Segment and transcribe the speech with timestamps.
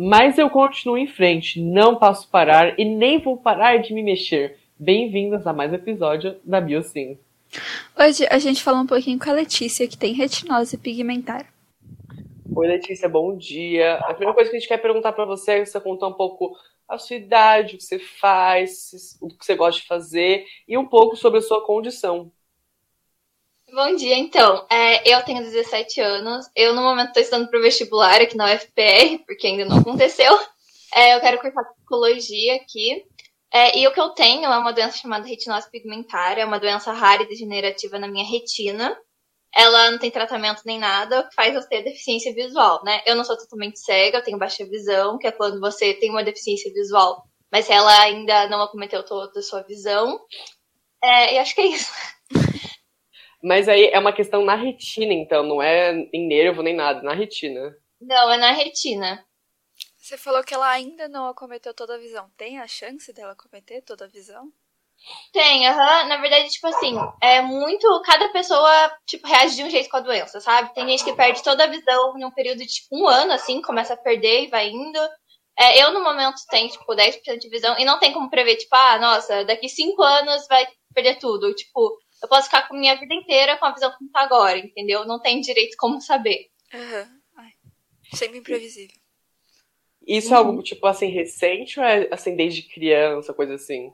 [0.00, 4.56] Mas eu continuo em frente, não posso parar e nem vou parar de me mexer.
[4.78, 7.18] Bem-vindos a mais um episódio da Biosim.
[7.98, 11.52] Hoje a gente fala um pouquinho com a Letícia, que tem retinose pigmentar.
[12.54, 13.96] Oi, Letícia, bom dia.
[13.96, 16.56] A primeira coisa que a gente quer perguntar para você é você contar um pouco
[16.88, 20.86] a sua idade, o que você faz, o que você gosta de fazer e um
[20.86, 22.30] pouco sobre a sua condição.
[23.72, 24.66] Bom dia, então.
[24.70, 26.46] É, eu tenho 17 anos.
[26.56, 30.38] Eu, no momento, estou estudando para o vestibular aqui na UFPR, porque ainda não aconteceu.
[30.94, 33.04] É, eu quero cursar psicologia aqui.
[33.52, 36.38] É, e o que eu tenho é uma doença chamada retinose pigmentar.
[36.38, 38.96] É uma doença rara e degenerativa na minha retina.
[39.54, 43.02] Ela não tem tratamento nem nada, o que faz eu ter deficiência visual, né?
[43.06, 46.22] Eu não sou totalmente cega, eu tenho baixa visão, que é quando você tem uma
[46.22, 50.20] deficiência visual, mas ela ainda não acometeu toda a sua visão.
[51.02, 51.90] É, e acho que é isso.
[53.42, 57.14] Mas aí é uma questão na retina, então, não é em nervo nem nada, na
[57.14, 57.74] retina.
[58.00, 59.24] Não, é na retina.
[59.96, 62.30] Você falou que ela ainda não acometeu toda a visão.
[62.36, 64.50] Tem a chance dela acometer toda a visão?
[65.32, 66.02] Tem, aham.
[66.02, 66.08] Uhum.
[66.08, 68.02] Na verdade, tipo assim, é muito.
[68.04, 70.72] Cada pessoa, tipo, reage de um jeito com a doença, sabe?
[70.74, 73.60] Tem gente que perde toda a visão em um período de, tipo, um ano, assim,
[73.62, 74.98] começa a perder e vai indo.
[75.58, 78.74] É, eu, no momento, tenho, tipo, 10% de visão e não tem como prever, tipo,
[78.74, 81.54] ah, nossa, daqui 5 anos vai perder tudo.
[81.54, 84.58] Tipo, eu posso ficar com a minha vida inteira com a visão como tá agora,
[84.58, 85.04] entendeu?
[85.06, 86.50] Não tem direito como saber.
[86.72, 87.20] Uhum.
[87.36, 87.52] Ai,
[88.14, 88.96] sempre imprevisível.
[90.06, 90.34] Isso uhum.
[90.34, 93.92] é algo, tipo, assim, recente ou é, assim, desde criança, coisa assim?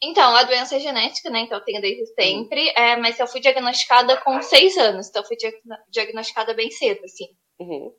[0.00, 1.40] Então, a doença é genética, né?
[1.40, 2.60] Então eu tenho desde sempre.
[2.60, 2.72] Uhum.
[2.76, 5.08] É, mas eu fui diagnosticada com seis anos.
[5.08, 5.36] Então eu fui
[5.88, 7.28] diagnosticada bem cedo, assim.
[7.58, 7.94] Uhum.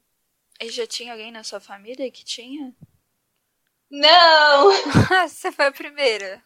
[0.62, 2.76] E já tinha alguém na sua família que tinha?
[3.90, 4.72] Não!
[5.28, 6.44] Você foi a primeira.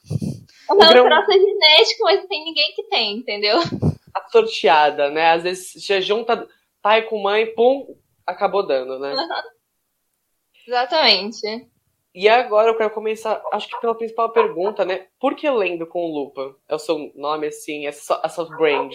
[0.70, 3.58] Não, o troço é genético, mas tem ninguém que tem, entendeu?
[4.14, 5.32] A sorteada, né?
[5.32, 6.48] Às vezes já junta
[6.82, 9.14] pai com mãe, pum, acabou dando, né?
[9.14, 9.28] Uhum.
[10.68, 11.68] Exatamente.
[12.14, 15.06] E agora eu quero começar, acho que pela principal pergunta, né?
[15.20, 16.56] Por que lendo com lupa?
[16.68, 18.92] É o seu nome, assim, é a sua brand?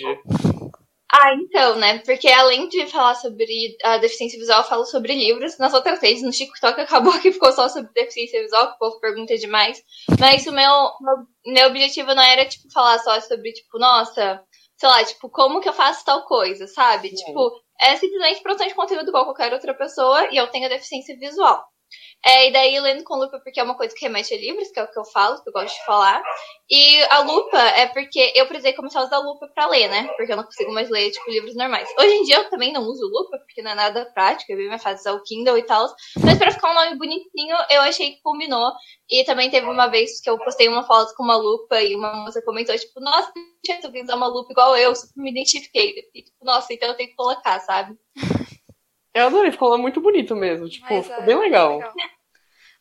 [1.23, 1.99] Ah, então, né?
[1.99, 5.57] Porque além de falar sobre a deficiência visual, eu falo sobre livros.
[5.57, 9.01] Nas outras vezes, no TikTok, acabou que ficou só sobre deficiência visual, que o povo
[9.01, 9.81] pergunta demais.
[10.19, 10.91] Mas o meu,
[11.47, 14.43] meu objetivo não era, tipo, falar só sobre, tipo, nossa,
[14.77, 17.11] sei lá, tipo, como que eu faço tal coisa, sabe?
[17.11, 17.15] Sim.
[17.15, 21.17] Tipo, é simplesmente produção de conteúdo igual qualquer outra pessoa e eu tenho a deficiência
[21.17, 21.65] visual.
[22.25, 24.79] É, e daí lendo com lupa porque é uma coisa que remete a livros, que
[24.79, 26.23] é o que eu falo, que eu gosto de falar.
[26.71, 30.09] E a lupa é porque eu precisei começar a usar lupa pra ler, né?
[30.17, 31.89] Porque eu não consigo mais ler, tipo, livros normais.
[31.99, 34.69] Hoje em dia eu também não uso lupa, porque não é nada prático, é bem
[34.69, 35.89] mais fácil usar o Kindle e tal.
[36.25, 38.73] Mas pra ficar um nome bonitinho, eu achei que combinou.
[39.11, 42.15] E também teve uma vez que eu postei uma foto com uma lupa e uma
[42.15, 45.95] moça comentou, tipo, nossa, tu usar uma lupa igual eu, super me identifiquei.
[46.15, 47.97] E, tipo, nossa, então eu tenho que colocar, sabe?
[49.15, 50.69] Eu adorei, ficou muito bonito mesmo.
[50.69, 51.77] Tipo, Mas, ficou é, bem legal.
[51.77, 51.95] legal.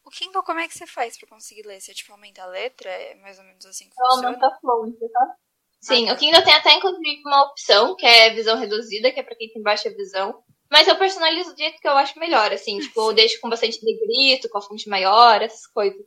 [0.04, 1.80] O Kindle, como é que você faz pra conseguir ler?
[1.80, 2.90] Você, tipo, aumenta a letra?
[2.90, 4.28] É mais ou menos assim que Eu funciona?
[4.28, 5.36] Aumenta a fonte, tá?
[5.82, 9.24] Sim, ah, o Kindle tem até, inclusive, uma opção, que é visão reduzida, que é
[9.24, 10.44] pra quem tem baixa visão.
[10.70, 12.80] Mas eu personalizo do jeito que eu acho melhor, assim.
[12.80, 16.00] Tipo, eu deixo com bastante negrito, com a fonte maior, essas coisas.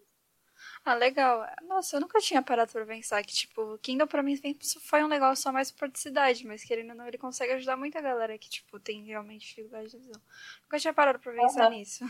[0.85, 1.47] Ah, legal.
[1.67, 4.39] Nossa, eu nunca tinha parado pra pensar que, tipo, o Kindle pra mim
[4.83, 8.03] foi um negócio só mais por praticidade, mas querendo ou não, ele consegue ajudar muita
[8.03, 10.21] galera que, tipo, tem realmente dificuldade de visão.
[10.63, 11.79] Nunca tinha parado pra pensar uhum.
[11.79, 12.05] nisso.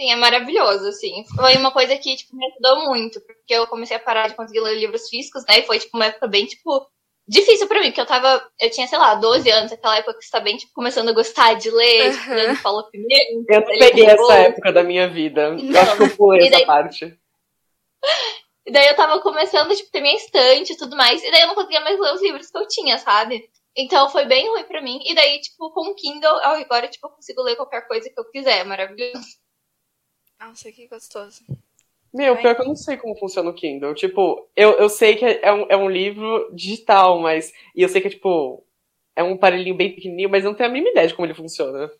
[0.00, 1.22] Sim, é maravilhoso, assim.
[1.36, 4.60] Foi uma coisa que, tipo, me ajudou muito, porque eu comecei a parar de conseguir
[4.60, 5.58] ler livros físicos, né?
[5.58, 6.88] E foi, tipo, uma época bem, tipo,
[7.28, 8.42] difícil pra mim, porque eu tava.
[8.58, 11.12] Eu tinha, sei lá, 12 anos, aquela época que você tá bem, tipo, começando a
[11.12, 12.10] gostar de ler, uhum.
[12.10, 13.44] estudando Paulo primeiro.
[13.48, 15.54] Eu peguei essa época da minha vida.
[15.58, 17.18] Eu acho que eu pulei essa parte.
[18.66, 21.22] E daí eu tava começando, tipo, ter minha estante e tudo mais.
[21.22, 23.48] E daí eu não conseguia mais ler os livros que eu tinha, sabe?
[23.76, 25.00] Então foi bem ruim pra mim.
[25.04, 28.24] E daí, tipo, com o Kindle, agora, tipo, eu consigo ler qualquer coisa que eu
[28.30, 28.60] quiser.
[28.60, 29.36] É maravilhoso.
[30.40, 31.42] Nossa, que gostoso.
[32.12, 33.94] Meu, pior que eu não sei como funciona o Kindle.
[33.94, 37.52] Tipo, eu, eu sei que é um, é um livro digital, mas.
[37.74, 38.64] E eu sei que é, tipo.
[39.16, 41.90] É um aparelhinho bem pequenininho, mas não tenho a mínima ideia de como ele funciona.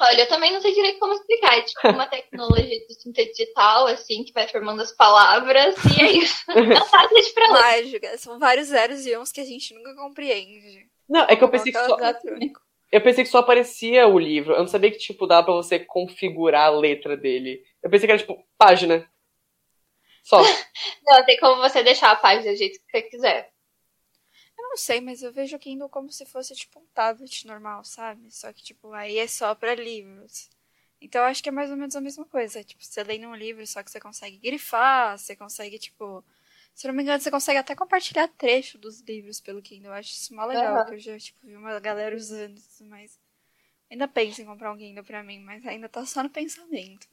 [0.00, 1.58] Olha, eu também não sei direito como explicar.
[1.58, 6.12] É tipo uma tecnologia de tinta digital, assim, que vai formando as palavras, e é
[6.12, 6.42] isso.
[6.48, 8.16] Não de pra Mágica.
[8.16, 10.88] São vários zeros e uns que a gente nunca compreende.
[11.06, 11.98] Não, é que eu pensei que só...
[12.90, 14.54] Eu pensei que só aparecia o livro.
[14.54, 17.62] Eu não sabia que, tipo, dava pra você configurar a letra dele.
[17.82, 19.08] Eu pensei que era, tipo, página.
[20.24, 20.38] Só.
[21.06, 23.50] não, tem como você deixar a página do jeito que você quiser.
[24.70, 28.30] Não sei, mas eu vejo o Kindle como se fosse tipo um tablet normal, sabe?
[28.30, 30.48] Só que, tipo, aí é só para livros.
[31.00, 32.62] Então eu acho que é mais ou menos a mesma coisa.
[32.62, 36.24] Tipo, você lê num livro, só que você consegue grifar, você consegue, tipo.
[36.72, 39.90] Se não me engano, você consegue até compartilhar trecho dos livros pelo Kindle.
[39.90, 40.84] Eu acho isso mó legal, uhum.
[40.86, 43.18] que eu já, tipo, vi uma galera usando isso, mas.
[43.90, 47.08] Ainda penso em comprar um Kindle pra mim, mas ainda tá só no pensamento.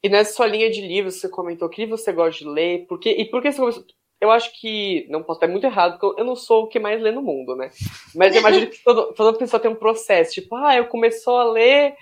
[0.00, 3.28] E nessa sua linha de livros, você comentou que você gosta de ler, porque, e
[3.28, 3.84] por que você começou?
[4.20, 7.00] Eu acho que, não posso estar muito errado, porque eu não sou o que mais
[7.02, 7.70] lê no mundo, né?
[8.14, 11.44] Mas eu imagino que todo, toda pessoa tem um processo, tipo, ah, eu começou a
[11.44, 11.94] ler,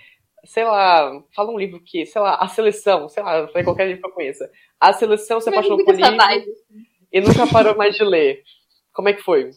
[0.45, 4.01] sei lá, fala um livro que, sei lá, A Seleção, sei lá, foi qualquer livro
[4.01, 4.49] que eu conheça.
[4.79, 6.15] A Seleção, você apaixonou por livro
[7.11, 8.43] e nunca parou mais de ler.
[8.93, 9.51] Como é que foi?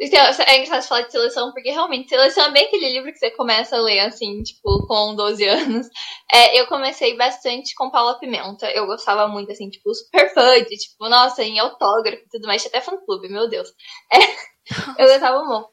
[0.00, 3.32] Então, é engraçado falar de seleção, porque realmente, seleção é bem aquele livro que você
[3.32, 5.88] começa a ler, assim, tipo, com 12 anos.
[6.32, 8.70] É, eu comecei bastante com Paula Pimenta.
[8.70, 12.62] Eu gostava muito, assim, tipo, super fã de, tipo, nossa, em autógrafo e tudo mais.
[12.62, 13.72] Tinha até fã-clube, meu Deus.
[14.12, 15.70] É, eu gostava muito.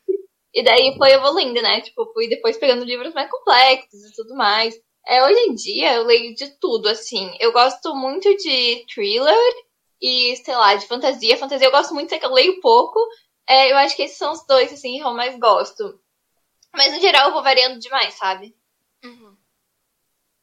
[0.54, 1.81] E daí foi evoluindo, né?
[1.81, 4.74] Tipo, fui depois pegando livros mais complexos e tudo mais.
[5.07, 7.31] É, hoje em dia, eu leio de tudo, assim.
[7.39, 9.54] Eu gosto muito de thriller
[10.01, 11.38] e, sei lá, de fantasia.
[11.38, 13.00] Fantasia eu gosto muito, sei que eu leio pouco,
[13.47, 16.00] é, eu acho que esses são os dois, assim, que eu mais gosto.
[16.74, 18.56] Mas, no geral, eu vou variando demais, sabe?
[19.03, 19.36] Uhum.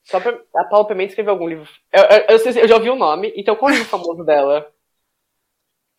[0.05, 0.39] Só pra...
[0.57, 1.69] A Paula Pimenta escreveu algum livro.
[1.93, 4.73] Eu, eu, eu, eu já ouvi o nome, então qual é o livro famoso dela?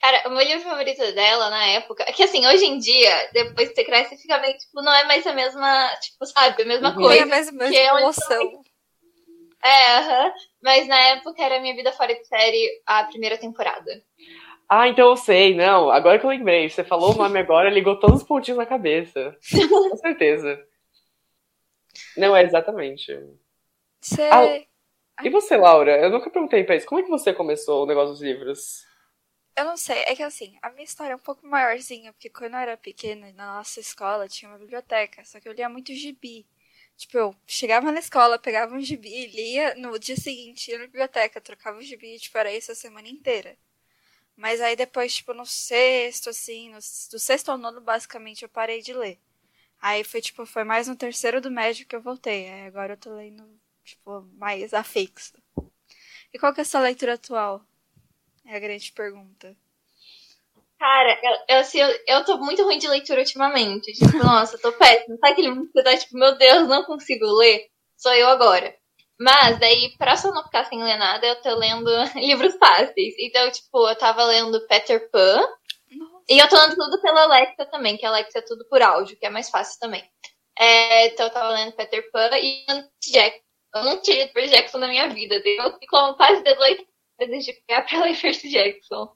[0.04, 2.04] Cara, o meu livro favorito dela na época.
[2.06, 5.06] É que assim, hoje em dia, depois que você cresce, fica meio, tipo, não é
[5.06, 6.96] mais a mesma, tipo, sabe, a mesma uhum.
[6.96, 7.20] coisa.
[7.20, 8.64] É a mesma, mesma é emoção.
[9.64, 10.34] É, uhum.
[10.62, 14.04] mas na época era Minha Vida Fora de Série, a primeira temporada.
[14.68, 15.90] Ah, então eu sei, não.
[15.90, 19.38] Agora que eu lembrei, você falou o nome agora, ligou todos os pontinhos na cabeça.
[19.70, 20.66] Com certeza.
[22.18, 23.12] Não, é exatamente.
[24.02, 24.24] Você...
[24.24, 25.98] Ah, e você, Laura?
[26.00, 26.88] Eu nunca perguntei pra isso.
[26.88, 28.84] Como é que você começou o negócio dos livros?
[29.56, 32.56] Eu não sei, é que assim, a minha história é um pouco maiorzinha, porque quando
[32.56, 36.48] eu era pequena, na nossa escola tinha uma biblioteca, só que eu lia muito gibi.
[36.98, 41.40] Tipo, eu chegava na escola, pegava um gibi, lia, no dia seguinte ia na biblioteca,
[41.40, 43.56] trocava o gibi, tipo, era isso a semana inteira.
[44.36, 48.82] Mas aí depois, tipo, no sexto, assim, no, do sexto ao nono, basicamente, eu parei
[48.82, 49.20] de ler.
[49.82, 52.50] Aí foi, tipo, foi mais no terceiro do médio que eu voltei.
[52.50, 53.44] Aí agora eu tô lendo,
[53.84, 55.34] tipo, mais afixo.
[56.34, 57.64] E qual que é a sua leitura atual?
[58.46, 59.56] É a grande pergunta.
[60.80, 63.94] Cara, eu, assim, eu, eu tô muito ruim de leitura ultimamente.
[63.94, 65.18] Tipo, nossa, eu tô péssimo.
[65.18, 67.70] Sabe aquele momento que você tá, tipo, meu Deus, não consigo ler?
[67.96, 68.76] Sou eu agora.
[69.20, 73.14] Mas daí, pra só não ficar sem ler nada, eu tô lendo livros fáceis.
[73.20, 75.40] Então, tipo, eu tava lendo Peter Pan.
[75.92, 76.26] Nossa.
[76.30, 79.18] E eu tô lendo tudo pela Alexa também, que a Alexa é tudo por áudio,
[79.18, 80.04] que é mais fácil também.
[80.58, 82.66] É, então eu tava lendo Peter Pan e
[83.12, 83.42] Jack.
[83.74, 85.42] Eu não tinha Percy Jackson na minha vida.
[85.44, 86.86] Eu fico quase 18
[87.20, 89.12] vezes de pegar pra ler Percy Jackson.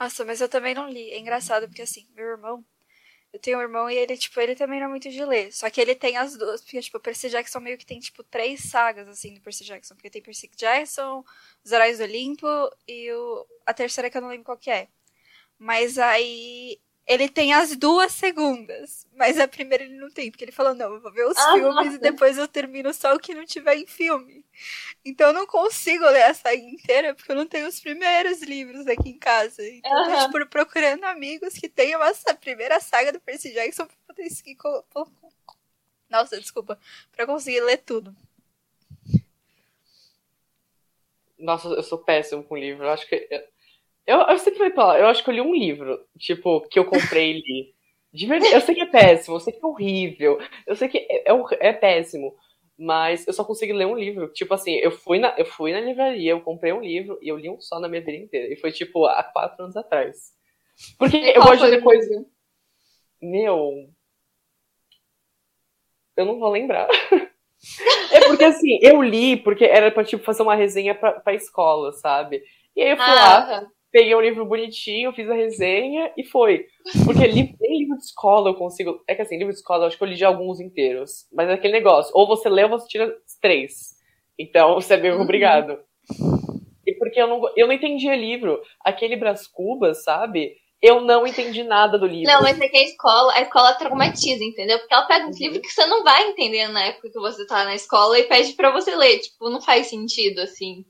[0.00, 1.10] Nossa, mas eu também não li.
[1.10, 2.64] É engraçado, porque assim, meu irmão,
[3.32, 5.52] eu tenho um irmão e ele, tipo, ele também não é muito de ler.
[5.52, 8.22] Só que ele tem as duas, porque, tipo, o Percy Jackson meio que tem, tipo,
[8.24, 9.94] três sagas, assim, do Percy Jackson.
[9.94, 11.24] Porque tem Percy Jackson,
[11.64, 12.46] Os Heróis do Olimpo
[12.86, 13.46] e o...
[13.66, 14.88] a terceira que eu não lembro qual que é.
[15.58, 20.52] Mas aí ele tem as duas segundas, mas a primeira ele não tem, porque ele
[20.52, 21.96] falou: não, eu vou ver os ah, filmes nossa.
[21.96, 24.44] e depois eu termino só o que não tiver em filme.
[25.02, 28.86] Então eu não consigo ler a saga inteira, porque eu não tenho os primeiros livros
[28.86, 29.66] aqui em casa.
[29.66, 30.10] Então uhum.
[30.10, 34.28] eu tô tipo, procurando amigos que tenham essa primeira saga do Percy Jackson pra poder
[34.28, 34.84] seguir com.
[36.10, 36.78] Nossa, desculpa,
[37.10, 38.14] pra conseguir ler tudo.
[41.38, 42.84] Nossa, eu sou péssimo com livro.
[42.84, 43.48] Eu acho que
[44.08, 46.78] eu, eu sempre falei pra ela, eu acho que eu li um livro, tipo, que
[46.78, 47.74] eu comprei e li.
[48.10, 50.96] De verdade, eu sei que é péssimo, eu sei que é horrível, eu sei que
[50.98, 52.34] é, é, é péssimo,
[52.78, 54.32] mas eu só consegui ler um livro.
[54.32, 57.36] Tipo assim, eu fui, na, eu fui na livraria, eu comprei um livro e eu
[57.36, 58.50] li um só na minha vida inteira.
[58.50, 60.32] E foi, tipo, há quatro anos atrás.
[60.98, 62.24] Porque eu gosto de ler coisa.
[63.20, 63.90] Meu.
[66.16, 66.88] Eu não vou lembrar.
[68.10, 71.92] é porque assim, eu li porque era pra, tipo, fazer uma resenha pra, pra escola,
[71.92, 72.42] sabe?
[72.74, 76.66] E aí eu fui ah, lá, peguei um livro bonitinho, fiz a resenha e foi.
[77.04, 79.02] Porque livro, nem livro de escola eu consigo.
[79.06, 81.26] É que assim, livro de escola eu acho que eu li de alguns inteiros.
[81.32, 83.96] Mas é aquele negócio, ou você lê ou você tira três.
[84.38, 85.22] Então você é meio uhum.
[85.22, 85.78] obrigado.
[86.86, 88.60] E porque eu não, eu não entendia livro.
[88.84, 90.56] Aquele Bras Cubas, sabe?
[90.80, 92.32] Eu não entendi nada do livro.
[92.32, 94.78] Não, mas é que a escola, a escola traumatiza, entendeu?
[94.78, 95.46] Porque ela pega uns uhum.
[95.46, 98.52] livros que você não vai entender na época que você tá na escola e pede
[98.52, 99.18] para você ler.
[99.18, 100.84] Tipo, não faz sentido, assim.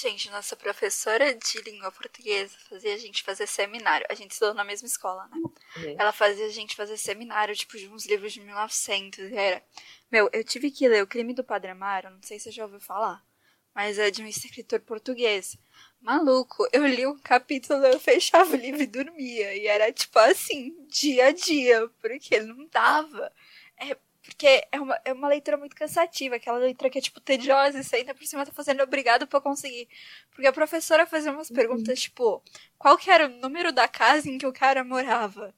[0.00, 4.06] Gente, nossa professora de língua portuguesa fazia a gente fazer seminário.
[4.08, 5.36] A gente estudou na mesma escola, né?
[5.36, 5.96] Uhum.
[5.98, 9.32] Ela fazia a gente fazer seminário, tipo, de uns livros de 1900.
[9.32, 9.60] Era.
[10.08, 12.64] Meu, eu tive que ler O Crime do Padre Amaro, não sei se você já
[12.64, 13.24] ouviu falar,
[13.74, 15.58] mas é de um escritor português.
[16.00, 19.56] Maluco, eu li um capítulo, eu fechava o livro e dormia.
[19.56, 23.32] E era tipo assim, dia a dia, porque não dava.
[23.76, 23.96] É
[24.28, 27.82] porque é uma, é uma leitura muito cansativa, aquela leitura que é, tipo, tediosa, e
[27.82, 29.88] você ainda por cima tá fazendo obrigado pra conseguir.
[30.30, 31.94] Porque a professora fazia umas perguntas, uhum.
[31.94, 32.42] tipo,
[32.78, 35.54] qual que era o número da casa em que o cara morava?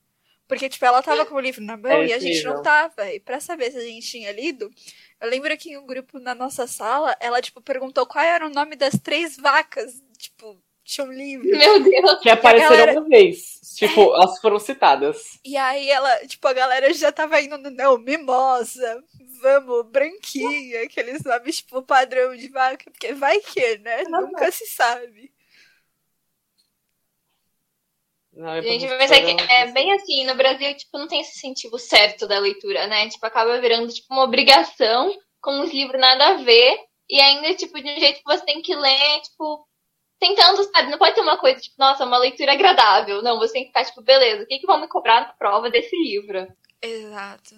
[0.47, 3.13] Porque, tipo, ela tava com o livro na mão é e a gente não tava.
[3.13, 4.71] E pra saber se a gente tinha lido,
[5.21, 8.51] eu lembro que em um grupo na nossa sala, ela, tipo, perguntou qual era o
[8.51, 10.03] nome das três vacas.
[10.17, 11.47] Tipo, tinha um livro.
[11.57, 12.21] Meu Deus.
[12.21, 13.01] Que apareceram galera...
[13.01, 13.61] uma vez.
[13.77, 14.05] Tipo, é.
[14.05, 15.39] elas foram citadas.
[15.45, 19.03] E aí ela, tipo, a galera já tava indo no não, mimosa,
[19.41, 24.05] vamos, branquinha, aqueles nomes, tipo, padrão de vaca, porque vai que, né?
[24.05, 25.33] Nunca se sabe.
[28.33, 31.37] Não, é Gente, mas é, que, é bem assim, no Brasil, tipo, não tem esse
[31.37, 33.09] incentivo certo da leitura, né?
[33.09, 37.81] Tipo, acaba virando, tipo, uma obrigação, com uns livros nada a ver, e ainda, tipo,
[37.83, 39.67] de um jeito que você tem que ler, tipo,
[40.21, 40.91] tentando, sabe?
[40.91, 43.23] Não pode ter uma coisa, tipo, nossa, uma leitura agradável.
[43.23, 45.71] Não, você tem que ficar, tipo, beleza, o que, que vão me cobrar na prova
[45.71, 46.47] desse livro?
[46.81, 47.55] Exato.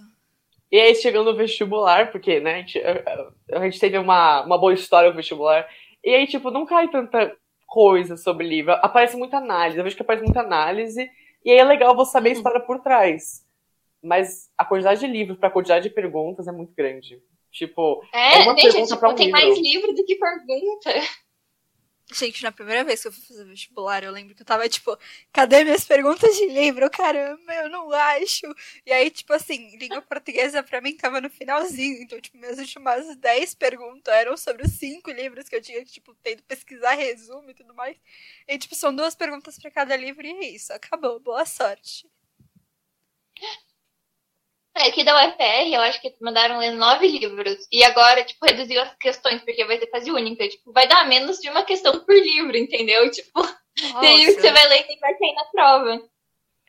[0.70, 2.82] E aí, chegando no vestibular, porque, né, a gente,
[3.52, 5.68] a gente teve uma, uma boa história no vestibular,
[6.02, 7.36] e aí, tipo, não cai tanta
[7.72, 8.72] coisa sobre livro.
[8.72, 9.78] Aparece muita análise.
[9.78, 11.10] Eu vejo que aparece muita análise.
[11.42, 13.46] E aí é legal você saber a história por trás.
[14.02, 17.22] Mas a quantidade de livros para a quantidade de perguntas é muito grande.
[17.50, 19.40] Tipo, é, é uma gente, pergunta tipo, um tem livro.
[19.40, 20.90] mais livro do que pergunta.
[22.14, 24.96] Gente, na primeira vez que eu fui fazer vestibular, eu lembro que eu tava, tipo,
[25.32, 26.90] cadê minhas perguntas de livro?
[26.90, 28.46] Caramba, eu não acho.
[28.84, 32.02] E aí, tipo assim, língua portuguesa pra mim tava no finalzinho.
[32.02, 36.14] Então, tipo, minhas últimas 10 perguntas eram sobre os cinco livros que eu tinha, tipo,
[36.22, 37.96] tendo pesquisar resumo e tudo mais.
[38.46, 40.72] E, tipo, são duas perguntas pra cada livro e é isso.
[40.72, 41.18] Acabou.
[41.18, 42.06] Boa sorte.
[44.74, 47.66] É, aqui da UFR, eu acho que mandaram ler nove livros.
[47.70, 50.48] E agora, tipo, reduziu as questões, porque vai ser fase única.
[50.48, 53.10] Tipo, vai dar menos de uma questão por livro, entendeu?
[53.10, 53.42] Tipo,
[54.00, 56.08] tem livro que você vai ler e vai cair na prova.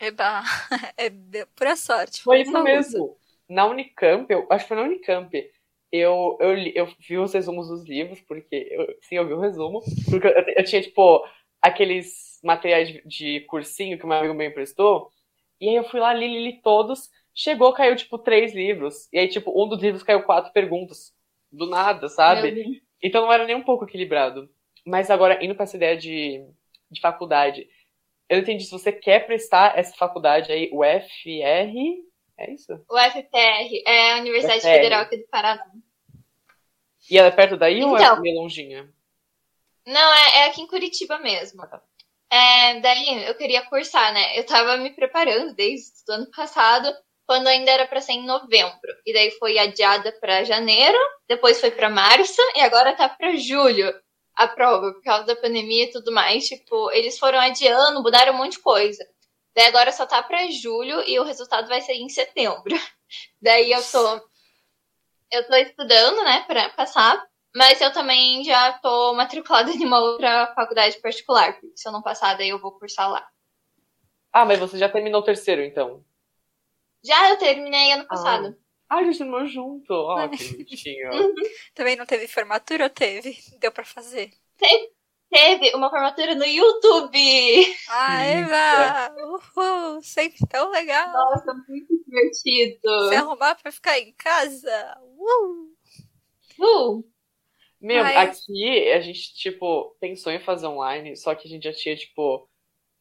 [0.01, 0.43] Eba,
[0.97, 1.09] é
[1.55, 2.21] pura sorte.
[2.21, 3.17] Foi isso mesmo.
[3.47, 5.31] Na Unicamp, eu acho que foi na Unicamp,
[5.91, 9.79] eu, eu, eu vi os resumos dos livros, porque eu, sim, eu vi o resumo,
[10.09, 11.23] porque eu, eu tinha, tipo,
[11.61, 15.09] aqueles materiais de, de cursinho que um amigo meu emprestou,
[15.61, 19.07] e aí eu fui lá, li, li, li todos, Chegou, caiu, tipo, três livros.
[19.11, 21.13] E aí, tipo, um dos livros caiu quatro perguntas.
[21.51, 22.81] Do nada, sabe?
[23.01, 24.49] Então não era nem um pouco equilibrado.
[24.85, 26.43] Mas agora, indo pra essa ideia de,
[26.89, 27.67] de faculdade,
[28.29, 31.75] eu entendi se você quer prestar essa faculdade aí, o FR.
[32.37, 32.73] É isso?
[32.89, 34.73] O FPR, é a Universidade FPR.
[34.73, 35.65] Federal aqui do Paraná.
[37.09, 38.21] E ela é perto daí então, ou é então.
[38.21, 38.91] meio longinha?
[39.85, 41.61] Não, é, é aqui em Curitiba mesmo.
[41.61, 41.83] Ah, tá.
[42.31, 44.39] É, daí eu queria cursar, né?
[44.39, 46.91] Eu tava me preparando desde o ano passado
[47.33, 48.95] quando ainda era para ser em novembro.
[49.03, 50.95] E daí foi adiada para janeiro,
[51.27, 53.91] depois foi para março e agora tá para julho
[54.35, 56.45] a prova, por causa da pandemia e tudo mais.
[56.45, 59.03] Tipo, eles foram adiando, mudaram um monte de coisa.
[59.55, 62.75] Daí agora só tá para julho e o resultado vai ser em setembro.
[63.41, 64.21] Daí eu tô
[65.31, 67.19] eu tô estudando, né, para passar,
[67.55, 72.03] mas eu também já tô matriculada em uma outra faculdade particular, porque se eu não
[72.03, 73.27] passar, daí eu vou cursar lá.
[74.31, 76.05] Ah, mas você já terminou o terceiro, então?
[77.03, 78.55] Já eu terminei ano passado.
[78.89, 79.91] Ah, a gente terminou junto.
[79.91, 81.09] Ó, oh, que bonitinho.
[81.73, 83.37] Também não teve formatura ou teve?
[83.59, 84.31] Deu pra fazer?
[84.57, 84.91] Teve,
[85.29, 87.75] teve uma formatura no YouTube.
[87.89, 89.15] Ah, Eva!
[89.17, 90.01] Uhul!
[90.01, 91.11] Sempre tão legal.
[91.11, 93.09] Nossa, muito divertido.
[93.09, 94.97] Se arrumar pra ficar em casa.
[95.17, 95.73] Uh!
[96.59, 97.13] Uh!
[97.81, 98.39] Meu, Mas...
[98.45, 102.47] aqui a gente, tipo, pensou em fazer online, só que a gente já tinha, tipo,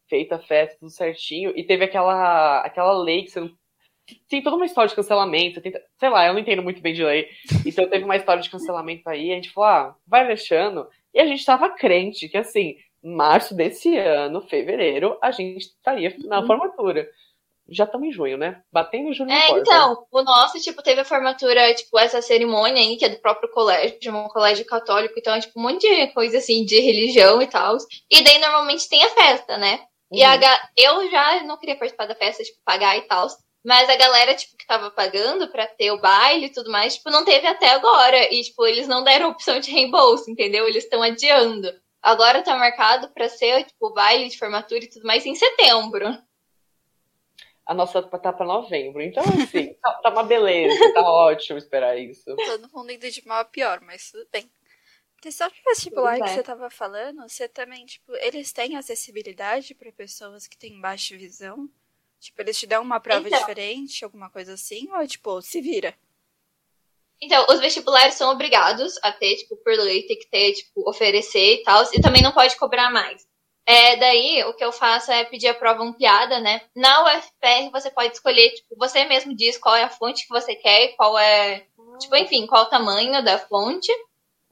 [0.09, 3.57] feito a festa tudo certinho, e teve aquela, aquela lei que você não
[4.29, 7.05] tem toda uma história de cancelamento, tem, sei lá, eu não entendo muito bem de
[7.05, 7.29] lei.
[7.67, 10.87] Então teve uma história de cancelamento aí, a gente falou, ah, vai deixando.
[11.15, 16.41] E a gente tava crente que, assim, março desse ano, fevereiro, a gente estaria na
[16.41, 16.47] uhum.
[16.47, 17.09] formatura.
[17.69, 18.61] Já estamos em junho, né?
[18.73, 23.05] Batendo junho É, então, o nosso, tipo, teve a formatura, tipo, essa cerimônia aí, que
[23.05, 26.39] é do próprio colégio, de um colégio católico, então é, tipo, um monte de coisa,
[26.39, 27.77] assim, de religião e tal.
[28.11, 29.81] E daí, normalmente, tem a festa, né?
[30.11, 30.19] Uhum.
[30.19, 30.39] E a,
[30.77, 33.27] eu já não queria participar da festa, tipo, pagar e tal.
[33.65, 37.11] Mas a galera, tipo, que tava pagando pra ter o baile e tudo mais, tipo,
[37.11, 38.33] não teve até agora.
[38.35, 40.67] E, tipo, eles não deram opção de reembolso, entendeu?
[40.67, 41.73] Eles estão adiando.
[42.03, 46.07] Agora tá marcado pra ser, tipo, o baile de formatura e tudo mais em setembro.
[47.65, 49.01] A nossa tá pra novembro.
[49.01, 52.25] Então, assim, tá, tá uma beleza, tá ótimo esperar isso.
[52.35, 54.51] Todo mundo indo de mal a pior, mas tudo bem.
[55.21, 60.49] Questão de vestibular que você tava falando, você também, tipo, eles têm acessibilidade para pessoas
[60.49, 61.71] que têm baixa visão?
[62.23, 65.93] Tipo, eles te dão uma prova então, diferente, alguma coisa assim, ou tipo, se vira?
[67.21, 71.55] Então, os vestibulares são obrigados a ter, tipo, por lei, tem que ter, tipo, oferecer
[71.55, 73.27] e tal, e também não pode cobrar mais.
[73.67, 76.63] É, daí, o que eu faço é pedir a prova ampliada, né?
[76.77, 80.55] Na UFPR, você pode escolher, tipo, você mesmo diz qual é a fonte que você
[80.55, 81.67] quer, qual é,
[81.99, 83.93] tipo, enfim, qual o tamanho da fonte.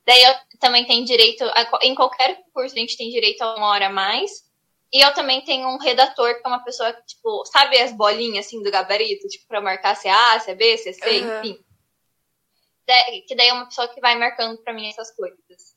[0.05, 3.69] Daí, eu também tenho direito, a, em qualquer curso a gente tem direito a uma
[3.69, 4.50] hora a mais.
[4.93, 8.47] E eu também tenho um redator, que é uma pessoa que, tipo, sabe as bolinhas
[8.47, 9.29] assim do gabarito?
[9.29, 11.39] Tipo, pra marcar se é A, se é B, se é C, uhum.
[11.39, 11.65] enfim.
[13.29, 15.77] Que daí é uma pessoa que vai marcando pra mim essas coisas.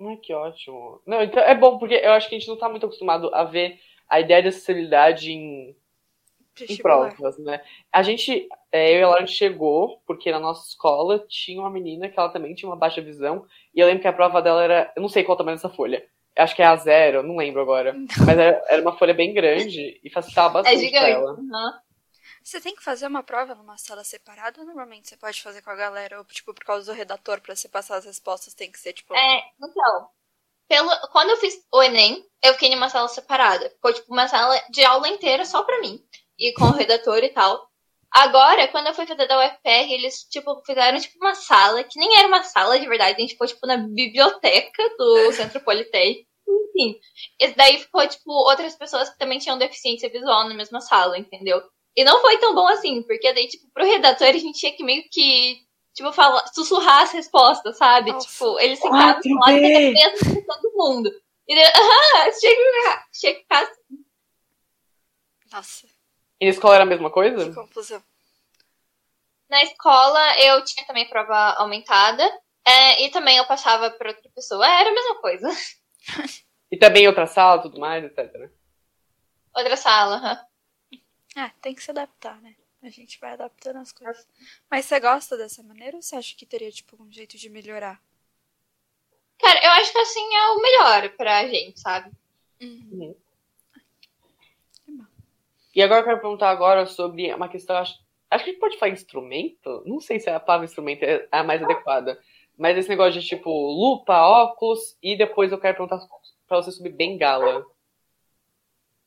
[0.00, 1.02] Ai, que ótimo.
[1.06, 3.44] Não, então é bom, porque eu acho que a gente não tá muito acostumado a
[3.44, 3.78] ver
[4.08, 5.76] a ideia de acessibilidade em,
[6.66, 7.62] em provas, né?
[7.92, 12.08] A gente, é, eu e a Laura chegou, porque na nossa escola tinha uma menina
[12.08, 14.92] que ela também tinha uma baixa visão, e eu lembro que a prova dela era,
[14.96, 17.60] eu não sei qual o tamanho dessa folha, acho que é a zero, não lembro
[17.60, 17.94] agora,
[18.26, 21.10] mas era, era uma folha bem grande e facilitava é bastante é gigante.
[21.10, 21.32] ela.
[21.32, 21.72] Uhum.
[22.42, 25.68] Você tem que fazer uma prova numa sala separada ou normalmente você pode fazer com
[25.68, 26.18] a galera?
[26.18, 29.14] Ou, tipo, por causa do redator, para você passar as respostas, tem que ser, tipo.
[29.14, 30.08] É, então.
[30.66, 33.68] Pelo, quando eu fiz o Enem, eu fiquei numa sala separada.
[33.70, 36.02] Ficou, tipo, uma sala de aula inteira só pra mim.
[36.38, 37.68] E com o redator e tal.
[38.10, 42.18] Agora, quando eu fui fazer da UFR, eles, tipo, fizeram, tipo, uma sala, que nem
[42.18, 46.27] era uma sala de verdade, a gente ficou, tipo, na biblioteca do Centro Politécnico.
[46.78, 47.00] Enfim.
[47.40, 51.60] E daí ficou, tipo, outras pessoas que também tinham deficiência visual na mesma sala, entendeu?
[51.96, 54.84] E não foi tão bom assim, porque daí, tipo, pro redator a gente tinha que
[54.84, 55.58] meio que,
[55.92, 58.12] tipo, falar, sussurrar as respostas, sabe?
[58.12, 58.28] Nossa.
[58.28, 61.10] Tipo, eles sentavam do lado e mesmo com todo mundo.
[61.48, 64.04] E daí, aham, chega, chega assim.
[65.52, 65.86] Nossa.
[66.40, 67.48] E na escola era a mesma coisa?
[67.48, 68.02] Que confusão.
[69.50, 72.22] Na escola eu tinha também prova aumentada.
[72.64, 74.64] É, e também eu passava para outra pessoa.
[74.66, 75.48] É, era a mesma coisa.
[76.70, 78.50] e também outra sala, tudo mais, etc.
[79.54, 80.46] Outra sala, aham.
[80.92, 81.00] Uhum.
[81.36, 82.54] Ah, tem que se adaptar, né?
[82.82, 84.26] A gente vai adaptando as coisas.
[84.70, 88.00] Mas você gosta dessa maneira ou você acha que teria, tipo, um jeito de melhorar?
[89.38, 92.10] Cara, eu acho que assim é o melhor pra gente, sabe?
[92.60, 93.14] Uhum.
[94.88, 95.06] uhum.
[95.74, 97.76] E agora eu quero perguntar agora sobre uma questão.
[97.76, 97.94] Acho,
[98.30, 99.82] acho que a gente pode falar instrumento?
[99.86, 102.20] Não sei se a palavra instrumento é a mais adequada.
[102.56, 106.00] Mas esse negócio de tipo lupa, óculos, e depois eu quero perguntar
[106.48, 107.64] pra você sobre bengala.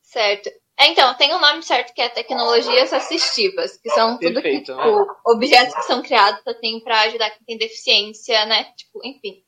[0.01, 0.49] Certo.
[0.77, 4.61] É, então, tem o um nome certo que é tecnologias assistivas, que são tudo que,
[4.61, 5.05] tipo, né?
[5.27, 8.63] objetos que são criados assim, para ajudar quem tem deficiência, né?
[8.75, 9.43] Tipo, enfim.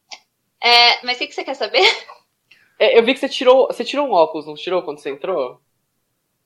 [0.61, 1.81] É, mas o que, que você quer saber?
[2.79, 3.67] É, eu vi que você tirou.
[3.67, 5.61] Você tirou um óculos, não tirou quando você entrou?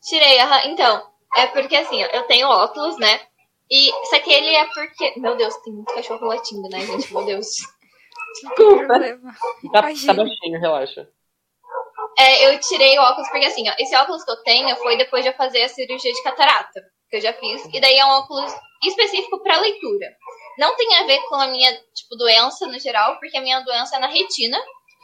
[0.04, 0.68] Tirei, aham.
[0.68, 3.22] Então, é porque assim, eu tenho óculos, né?
[3.72, 5.20] E só que ele é porque.
[5.20, 7.14] Meu Deus, tem muito cachorro latindo, né, gente?
[7.14, 7.48] Meu Deus.
[8.44, 9.00] Desculpa.
[9.72, 11.10] Tá, tá baixinho, relaxa.
[12.20, 15.24] É, eu tirei o óculos porque assim, ó, esse óculos que eu tenho foi depois
[15.24, 18.10] de eu fazer a cirurgia de catarata, que eu já fiz, e daí é um
[18.10, 18.52] óculos
[18.84, 20.08] específico para leitura.
[20.58, 23.98] Não tem a ver com a minha, tipo, doença no geral, porque a minha doença
[23.98, 24.58] é na retina.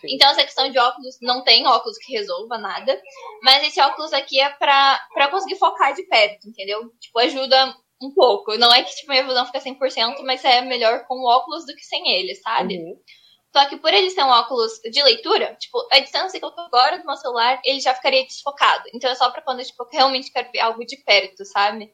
[0.06, 3.00] Então essa questão de óculos não tem óculos que resolva nada,
[3.42, 6.82] mas esse óculos aqui é pra, pra conseguir focar de perto, entendeu?
[7.00, 8.58] Tipo, ajuda um pouco.
[8.58, 11.74] Não é que tipo, minha visão fica 100%, mas é melhor com o óculos do
[11.74, 12.78] que sem ele, sabe?
[12.78, 12.96] Uhum.
[13.56, 16.62] Só que por ele ser um óculos de leitura, tipo, a distância que eu tô
[16.62, 18.90] agora do meu celular, ele já ficaria desfocado.
[18.94, 21.94] Então é só pra quando tipo, eu realmente quero ver algo de perto, sabe?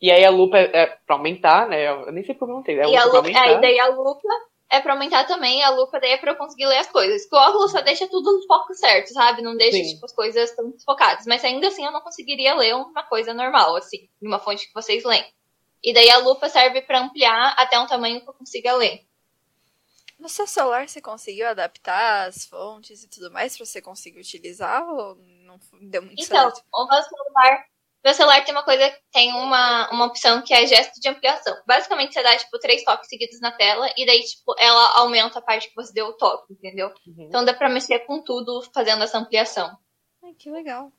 [0.00, 1.88] E aí a lupa é, é pra aumentar, né?
[1.88, 2.90] Eu nem sei como eu perguntei.
[2.90, 4.28] É e a lupa, é, daí a lupa
[4.68, 7.22] é pra aumentar também, a lupa daí é pra eu conseguir ler as coisas.
[7.22, 9.40] Porque o óculos só deixa tudo no foco certo, sabe?
[9.40, 9.94] Não deixa, Sim.
[9.94, 11.24] tipo, as coisas tão desfocadas.
[11.26, 14.74] Mas ainda assim eu não conseguiria ler uma coisa normal, assim, em uma fonte que
[14.74, 15.24] vocês leem.
[15.82, 19.05] E daí a lupa serve para ampliar até um tamanho que eu consiga ler.
[20.18, 24.82] No seu celular você conseguiu adaptar as fontes e tudo mais para você conseguir utilizar
[24.88, 26.62] ou não deu muito então, certo?
[26.66, 27.66] Então, o meu celular,
[28.02, 31.54] meu celular tem uma coisa, tem uma, uma opção que é gesto de ampliação.
[31.66, 35.42] Basicamente você dá tipo três toques seguidos na tela e daí tipo ela aumenta a
[35.42, 36.88] parte que você deu o toque, entendeu?
[37.06, 37.26] Uhum.
[37.28, 39.76] Então dá para mexer com tudo fazendo essa ampliação.
[40.24, 40.90] Ai, que legal.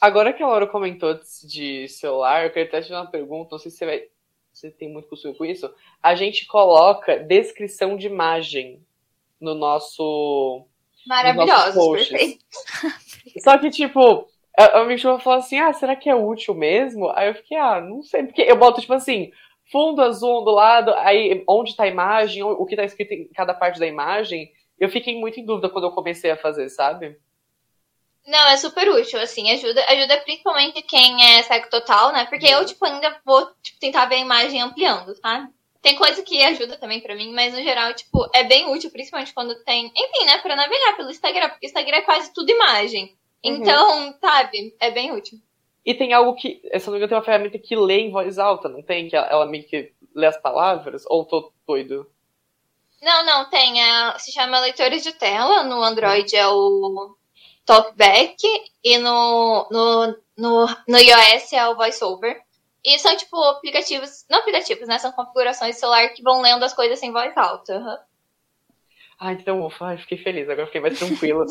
[0.00, 3.58] Agora que a Laura comentou de celular, eu queria até te fazer uma pergunta, não
[3.58, 4.08] sei se você vai
[4.56, 5.70] você tem muito costume com isso,
[6.02, 8.82] a gente coloca descrição de imagem
[9.38, 10.66] no nosso.
[11.06, 12.44] Maravilhoso, perfeito.
[13.44, 14.26] Só que, tipo,
[14.58, 17.10] a, a minha chuva falou assim: ah, será que é útil mesmo?
[17.10, 19.30] Aí eu fiquei, ah, não sei, porque eu boto, tipo assim,
[19.70, 23.52] fundo azul do lado, aí onde tá a imagem, o que tá escrito em cada
[23.52, 24.50] parte da imagem.
[24.78, 27.18] Eu fiquei muito em dúvida quando eu comecei a fazer, sabe?
[28.26, 32.26] Não, é super útil, assim, ajuda, ajuda principalmente quem é cego total, né?
[32.26, 35.48] Porque eu, tipo, ainda vou tipo, tentar ver a imagem ampliando, sabe?
[35.80, 39.32] Tem coisa que ajuda também para mim, mas no geral, tipo, é bem útil, principalmente
[39.32, 43.16] quando tem, enfim, né, pra navegar pelo Instagram, porque o Instagram é quase tudo imagem.
[43.44, 43.54] Uhum.
[43.54, 45.38] Então, sabe, é bem útil.
[45.84, 48.40] E tem algo que, se não me engano, tem uma ferramenta que lê em voz
[48.40, 49.08] alta, não tem?
[49.08, 51.04] Que ela meio que lê as palavras?
[51.06, 52.10] Ou tô doido?
[53.00, 53.80] Não, não, tem.
[53.80, 55.62] É, se chama leitores de tela.
[55.62, 57.14] No Android é o
[57.66, 58.36] Talkback
[58.82, 62.40] e no, no, no, no iOS é o VoiceOver.
[62.84, 64.96] E são, tipo, aplicativos, não aplicativos, né?
[64.98, 67.76] São configurações de celular que vão lendo as coisas em voz alta.
[67.76, 67.96] Uhum.
[69.18, 71.44] Ah, então, ufa, fiquei feliz, agora fiquei mais tranquila.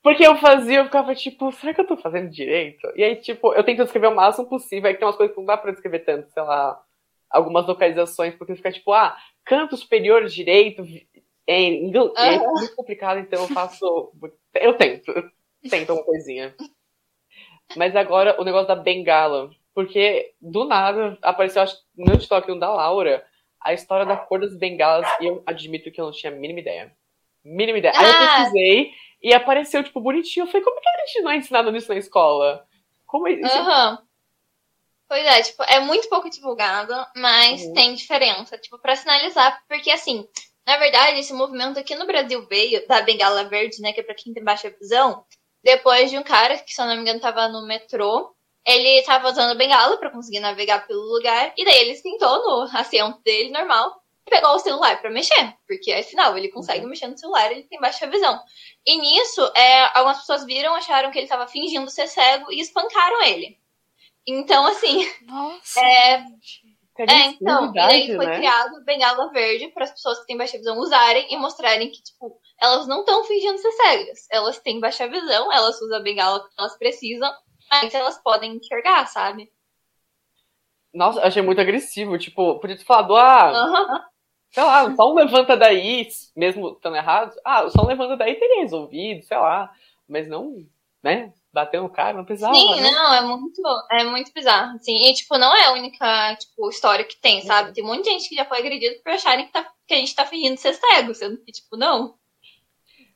[0.00, 2.86] Porque eu fazia, eu ficava tipo, será que eu tô fazendo direito?
[2.94, 5.46] E aí, tipo, eu tento escrever o máximo possível, aí tem umas coisas que não
[5.46, 6.80] dá pra descrever tanto, sei lá,
[7.28, 10.84] algumas localizações, porque fica tipo, ah, canto superior direito,
[11.46, 14.12] é, inglês, é muito complicado, então eu faço.
[14.54, 15.12] Eu tento,
[15.62, 16.54] eu tento uma coisinha.
[17.76, 19.50] Mas agora o negócio da bengala.
[19.72, 23.24] Porque do nada apareceu, acho no TikTok da Laura,
[23.60, 26.60] a história da cor das bengalas e eu admito que eu não tinha a mínima
[26.60, 26.92] ideia.
[27.44, 27.94] Mínima ideia.
[27.96, 28.00] Ah.
[28.00, 28.36] Aí eu ah!
[28.36, 28.92] pesquisei
[29.22, 30.44] e apareceu, tipo, bonitinho.
[30.44, 32.66] Eu falei, como que a gente não é ensinado nisso na escola?
[33.06, 33.58] Como é isso?
[33.58, 33.98] Uhum.
[35.08, 37.72] Pois é, tipo, é muito pouco divulgado, mas uhum.
[37.74, 40.24] tem diferença, tipo, para sinalizar, porque assim,
[40.64, 44.14] na verdade, esse movimento aqui no Brasil veio da bengala verde, né, que é pra
[44.14, 45.24] quem tem baixa visão,
[45.62, 49.28] depois de um cara que, se eu não me engano, tava no metrô ele tava
[49.28, 54.02] usando bengala para conseguir navegar pelo lugar, e daí ele sentou no assento dele normal
[54.26, 56.90] e pegou o celular para mexer, porque afinal ele consegue uhum.
[56.90, 58.40] mexer no celular, ele tem baixa visão.
[58.86, 63.22] E nisso, é, algumas pessoas viram, acharam que ele tava fingindo ser cego e espancaram
[63.22, 63.58] ele.
[64.26, 65.10] Então, assim.
[65.22, 65.80] Nossa!
[65.80, 66.24] É,
[67.08, 68.36] é, então, e aí foi né?
[68.36, 72.38] criado bengala verde para as pessoas que têm baixa visão usarem e mostrarem que, tipo,
[72.60, 74.26] elas não estão fingindo ser cegas.
[74.30, 77.30] Elas têm baixa visão, elas usam a bengala que elas precisam
[77.70, 79.50] mas elas podem enxergar, sabe?
[80.92, 82.18] Nossa, achei muito agressivo.
[82.18, 84.00] Tipo, podia ter falado, ah, uhum.
[84.50, 87.32] sei lá, só um levanta daí, mesmo estando errado.
[87.44, 89.72] Ah, só um levanta daí teria resolvido, sei lá.
[90.08, 90.56] Mas não,
[91.00, 91.32] né?
[91.52, 92.54] Bater no cara, não precisava.
[92.54, 92.90] Sim, né?
[92.92, 93.60] não, é muito,
[93.90, 94.76] é muito bizarro.
[94.76, 95.08] Assim.
[95.08, 97.72] E, tipo, não é a única tipo, história que tem, sabe?
[97.72, 100.24] Tem muita gente que já foi agredida por acharem que, tá, que a gente tá
[100.24, 102.14] fingindo ser cego, sendo que, tipo, não.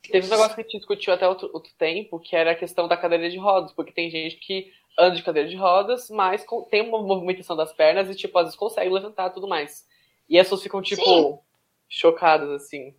[0.01, 2.87] Teve um negócio que a gente discutiu até outro, outro tempo, que era a questão
[2.87, 6.81] da cadeira de rodas, porque tem gente que anda de cadeira de rodas, mas tem
[6.81, 9.85] uma movimentação das pernas e, tipo, às vezes consegue levantar tudo mais.
[10.29, 11.39] E as pessoas ficam, tipo, Sim.
[11.87, 12.95] chocadas, assim.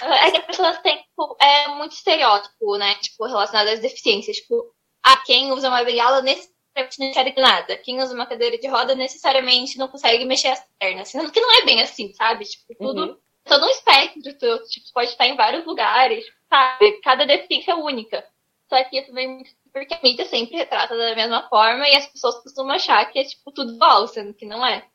[0.00, 2.94] É que as pessoas têm, tipo, é muito estereótipo, né?
[2.96, 4.36] Tipo, relacionado às deficiências.
[4.38, 7.76] Tipo, a quem usa uma bengala necessariamente não enxerga nada.
[7.78, 11.08] Quem usa uma cadeira de roda necessariamente não consegue mexer as pernas.
[11.08, 12.44] Sendo que não é bem assim, sabe?
[12.44, 17.00] Tipo, tudo uhum todo um espectro, tu, tipo, pode estar em vários lugares, sabe?
[17.02, 18.26] Cada deficiência é única.
[18.68, 22.06] Só que isso vem muito porque a mídia sempre retrata da mesma forma e as
[22.06, 24.86] pessoas costumam achar que é, tipo, tudo igual, sendo que não é.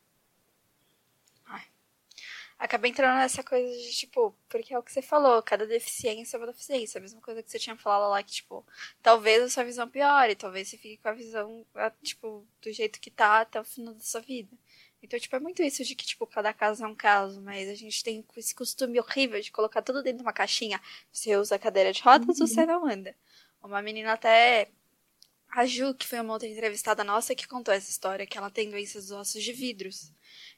[2.60, 6.40] Acabei entrando nessa coisa de, tipo, porque é o que você falou, cada deficiência é
[6.40, 6.98] uma deficiência.
[6.98, 8.66] A mesma coisa que você tinha falado lá, que, tipo,
[9.02, 11.66] talvez a sua visão piore, talvez você fique com a visão,
[12.04, 14.58] tipo, do jeito que tá até o final da sua vida.
[15.02, 17.76] Então, tipo, é muito isso de que, tipo, cada caso é um caso, mas a
[17.76, 20.82] gente tem esse costume horrível de colocar tudo dentro de uma caixinha.
[21.12, 22.46] Você usa a cadeira de rodas, uhum.
[22.48, 23.16] você não anda.
[23.64, 24.70] Uma menina até.
[25.50, 28.70] A Ju, que foi uma outra entrevistada nossa, que contou essa história, que ela tem
[28.70, 30.12] doenças dos ossos de vidros.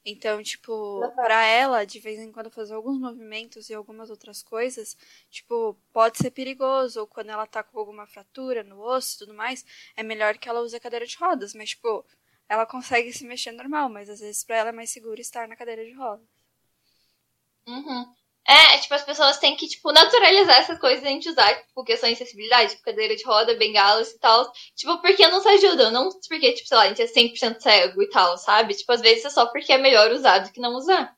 [0.05, 1.15] Então, tipo, uhum.
[1.15, 4.97] pra ela, de vez em quando fazer alguns movimentos e algumas outras coisas,
[5.29, 7.01] tipo, pode ser perigoso.
[7.01, 10.49] Ou quando ela tá com alguma fratura no osso e tudo mais, é melhor que
[10.49, 11.53] ela use a cadeira de rodas.
[11.53, 12.05] Mas, tipo,
[12.49, 15.55] ela consegue se mexer normal, mas às vezes para ela é mais seguro estar na
[15.55, 16.27] cadeira de rodas.
[17.67, 18.20] Uhum.
[18.47, 22.09] É, tipo, as pessoas têm que, tipo, naturalizar essas coisas a gente usar, tipo, questão
[22.09, 24.51] de acessibilidade, tipo, cadeira de roda, bengalas e tal.
[24.75, 28.01] Tipo, porque não se ajudam, não porque, tipo, sei lá, a gente é 100% cego
[28.01, 28.73] e tal, sabe?
[28.73, 31.15] Tipo, às vezes é só porque é melhor usar do que não usar.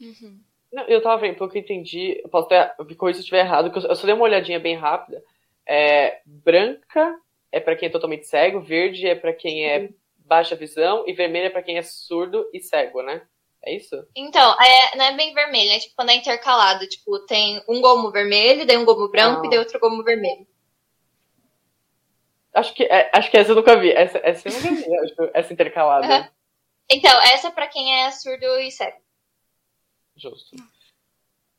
[0.00, 0.40] Uhum.
[0.72, 3.40] Não, eu tava vendo, pelo que eu entendi, eu posso ter, corrigir se eu estiver
[3.40, 5.22] errado, que eu só dei uma olhadinha bem rápida.
[5.66, 7.16] É, branca
[7.52, 11.12] é para quem é totalmente cego, verde é para quem é uhum baixa visão e
[11.12, 13.22] vermelha para quem é surdo e cego, né?
[13.66, 14.06] É isso?
[14.14, 16.86] Então, é, não é bem vermelho, é tipo quando é intercalado.
[16.86, 19.46] Tipo, tem um gomo vermelho, daí um gomo branco ah.
[19.46, 20.46] e daí outro gomo vermelho.
[22.52, 23.90] Acho que, é, acho que essa eu nunca vi.
[23.90, 26.06] Essa, essa eu nunca vi, acho, essa intercalada.
[26.06, 26.28] Uhum.
[26.90, 28.98] Então, essa é pra quem é surdo e cego.
[30.16, 30.54] Justo.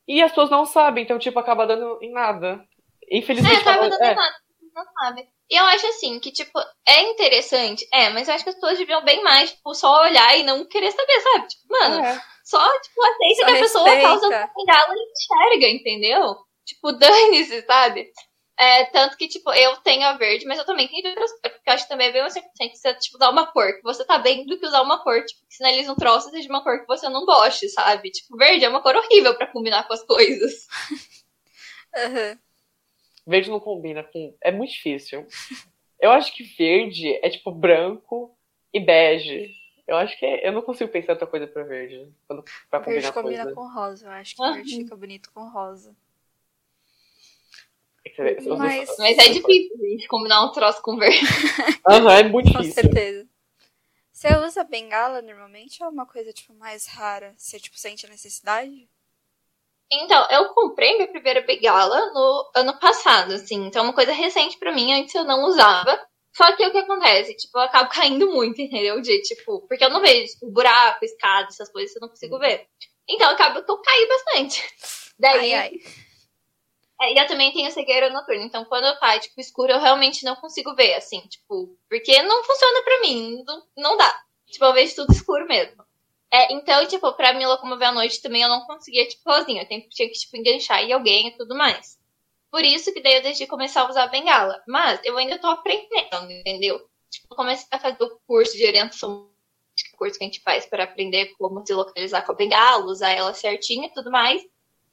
[0.06, 2.64] E as pessoas não sabem, então, tipo, acaba dando em nada.
[3.10, 3.56] Infelizmente.
[3.56, 4.12] É, acaba dando é.
[4.12, 4.36] em nada,
[4.72, 5.28] não sabe.
[5.48, 8.78] E eu acho assim, que, tipo, é interessante, é, mas eu acho que as pessoas
[8.78, 11.46] deviam bem mais, tipo, só olhar e não querer saber, sabe?
[11.46, 12.22] Tipo, mano, é.
[12.44, 16.36] só, tipo, aceita que a pessoa tá usando a bengala e enxerga, entendeu?
[16.64, 18.10] Tipo, dane-se, sabe?
[18.58, 21.70] É, tanto que, tipo, eu tenho a verde, mas eu também tenho outras cores, porque
[21.70, 24.04] eu acho que também é bem você tem que tipo, usar uma cor, que você
[24.04, 26.80] tá bem do que usar uma cor, tipo, que sinaliza um troço de uma cor
[26.80, 28.10] que você não goste, sabe?
[28.10, 30.66] Tipo, verde é uma cor horrível para combinar com as coisas.
[31.96, 32.38] Uhum.
[33.26, 34.34] Verde não combina com.
[34.40, 35.26] É muito difícil.
[35.98, 38.36] Eu acho que verde é tipo branco
[38.72, 39.50] e bege.
[39.86, 40.46] Eu acho que é...
[40.46, 42.08] eu não consigo pensar outra coisa pra verde.
[42.26, 43.54] Quando, pra combinar verde combina coisa.
[43.54, 44.06] com rosa.
[44.06, 44.54] Eu acho que uhum.
[44.54, 45.94] verde fica bonito com rosa.
[48.56, 48.96] Mas...
[48.98, 51.18] Mas é difícil, gente, combinar um troço com verde.
[51.88, 52.74] Aham, é muito difícil.
[52.74, 53.28] Com certeza.
[54.12, 57.34] Você usa bengala normalmente ou é uma coisa, tipo, mais rara?
[57.36, 58.88] Você, tipo, sente a necessidade?
[59.90, 63.66] Então, eu comprei minha primeira bengala no ano passado, assim.
[63.66, 65.98] Então, é uma coisa recente para mim, antes eu não usava.
[66.36, 67.36] Só que o que acontece?
[67.36, 69.00] Tipo, eu acabo caindo muito, entendeu?
[69.00, 72.66] De, tipo, porque eu não vejo tipo, buraco, escada, essas coisas, eu não consigo ver.
[73.08, 74.62] Então, acaba que eu caí bastante.
[75.18, 75.54] Daí.
[75.54, 75.72] Ai, ai.
[77.00, 80.34] É, e eu também tenho cegueira noturna, então quando tá, tipo, escuro, eu realmente não
[80.36, 84.18] consigo ver, assim, tipo, porque não funciona pra mim, não, não dá.
[84.46, 85.85] Tipo, eu vejo tudo escuro mesmo.
[86.36, 89.62] É, então, tipo, pra me locomover à noite também eu não conseguia, tipo, sozinha.
[89.62, 91.98] Eu tinha que, tipo, enganchar em alguém e tudo mais.
[92.50, 94.62] Por isso que daí eu decidi começar a usar bengala.
[94.68, 96.78] Mas eu ainda tô aprendendo, entendeu?
[97.10, 99.30] Tipo, comecei a fazer o curso de orientação,
[99.96, 103.32] curso que a gente faz para aprender como se localizar com a bengala, usar ela
[103.32, 104.42] certinha e tudo mais.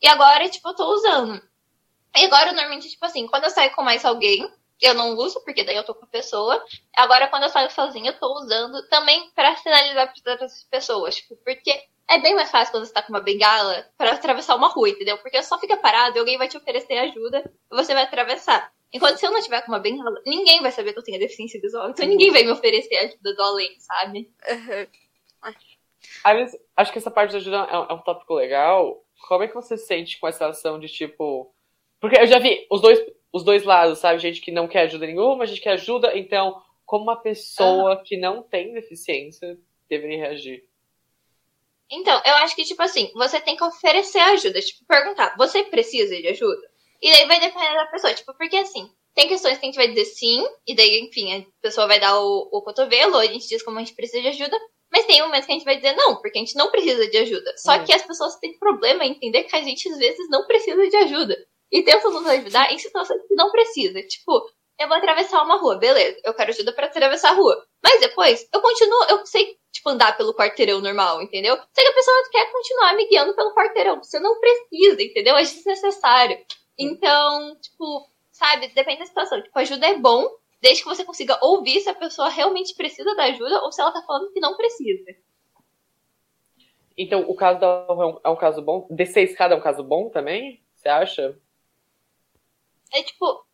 [0.02, 1.42] E agora, tipo, eu tô usando.
[2.16, 4.50] E agora, normalmente, tipo assim, quando eu saio com mais alguém,
[4.82, 6.64] eu não uso, porque daí eu tô com a pessoa.
[6.96, 11.16] Agora, quando eu saio sozinha, eu tô usando também para sinalizar para outras pessoas.
[11.16, 11.72] Tipo, porque
[12.10, 15.18] é bem mais fácil quando você tá com uma bengala para atravessar uma rua, entendeu?
[15.20, 18.72] Porque só fica parado e alguém vai te oferecer ajuda e você vai atravessar.
[18.92, 21.60] Enquanto se eu não tiver com uma bengala, ninguém vai saber que eu tenho deficiência
[21.60, 21.90] visual.
[21.90, 24.32] Então ninguém vai me oferecer ajuda do além, sabe?
[24.50, 24.88] Uhum.
[26.76, 29.04] acho que essa parte da ajuda é, é um tópico legal.
[29.28, 31.54] Como é que você sente com essa ação de tipo
[32.04, 33.00] porque eu já vi os dois,
[33.34, 34.20] os dois lados, sabe?
[34.20, 36.16] Gente que não quer ajuda nenhuma, gente que ajuda.
[36.16, 38.04] Então, como uma pessoa uhum.
[38.04, 39.58] que não tem deficiência
[39.90, 40.64] deveria reagir?
[41.90, 44.62] Então, eu acho que, tipo assim, você tem que oferecer ajuda.
[44.62, 46.72] Tipo, perguntar, você precisa de ajuda?
[47.02, 48.14] E daí vai depender da pessoa.
[48.14, 51.46] Tipo, porque assim, tem questões que a gente vai dizer sim, e daí, enfim, a
[51.62, 54.58] pessoa vai dar o, o cotovelo, a gente diz como a gente precisa de ajuda.
[54.92, 57.18] Mas tem momentos que a gente vai dizer não, porque a gente não precisa de
[57.18, 57.52] ajuda.
[57.58, 57.84] Só uhum.
[57.84, 60.96] que as pessoas têm problema em entender que a gente, às vezes, não precisa de
[60.98, 61.36] ajuda
[61.74, 64.00] e tenta nos ajudar em situações que não precisa.
[64.04, 64.48] Tipo,
[64.80, 67.66] eu vou atravessar uma rua, beleza, eu quero ajuda para atravessar a rua.
[67.84, 71.58] Mas depois, eu continuo, eu sei, tipo, andar pelo quarteirão normal, entendeu?
[71.74, 74.04] Sei que a pessoa quer continuar me guiando pelo quarteirão.
[74.04, 75.36] Você não precisa, entendeu?
[75.36, 76.38] É desnecessário.
[76.78, 79.42] Então, tipo, sabe, depende da situação.
[79.42, 80.30] Tipo, ajuda é bom,
[80.62, 83.92] desde que você consiga ouvir se a pessoa realmente precisa da ajuda ou se ela
[83.92, 85.12] tá falando que não precisa.
[86.96, 87.88] Então, o caso da
[88.24, 88.88] é é um caso bom.
[88.92, 90.64] Descer a escada é um caso bom também?
[90.76, 91.40] Você acha?
[92.94, 93.46] É tipo.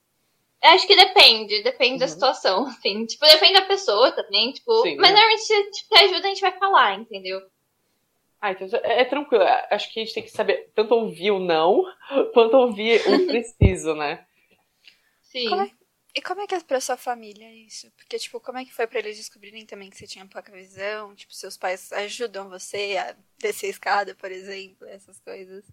[0.61, 1.99] Eu acho que depende, depende uhum.
[1.99, 3.05] da situação, assim.
[3.05, 4.81] Tipo, depende da pessoa também, tipo.
[4.81, 5.15] Sim, mas né?
[5.15, 7.41] normalmente se te ajuda, a gente vai falar, entendeu?
[8.41, 9.43] Ah, então é, é, tranquilo.
[9.69, 11.83] Acho que a gente tem que saber tanto ouvir o não,
[12.33, 14.25] quanto ouvir o preciso, né?
[15.21, 15.49] Sim.
[15.49, 15.71] Como é,
[16.15, 17.91] e como é que é pra sua família isso?
[17.91, 21.13] Porque, tipo, como é que foi pra eles descobrirem também que você tinha pouca visão?
[21.15, 25.65] Tipo, seus pais ajudam você a descer a escada, por exemplo, essas coisas?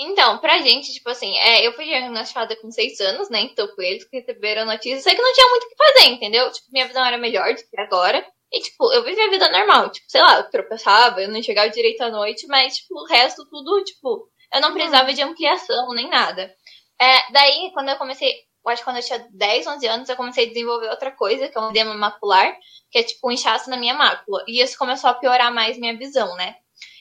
[0.00, 3.40] Então, pra gente, tipo assim, é, eu fui diagnosticada com seis anos, né?
[3.40, 6.06] Então, com eles que receberam a notícia, sei que não tinha muito o que fazer,
[6.10, 6.52] entendeu?
[6.52, 8.24] Tipo, minha visão era melhor do que agora.
[8.52, 9.90] E, tipo, eu vivia a vida normal.
[9.90, 13.44] Tipo, sei lá, eu tropeçava, eu não chegava direito à noite, mas, tipo, o resto
[13.50, 16.54] tudo, tipo, eu não precisava de ampliação nem nada.
[17.00, 18.32] É, daí, quando eu comecei,
[18.64, 21.48] eu acho que quando eu tinha 10, 11 anos, eu comecei a desenvolver outra coisa,
[21.48, 22.56] que é um edema macular,
[22.90, 24.44] que é, tipo, um inchaço na minha mácula.
[24.46, 26.54] E isso começou a piorar mais minha visão, né?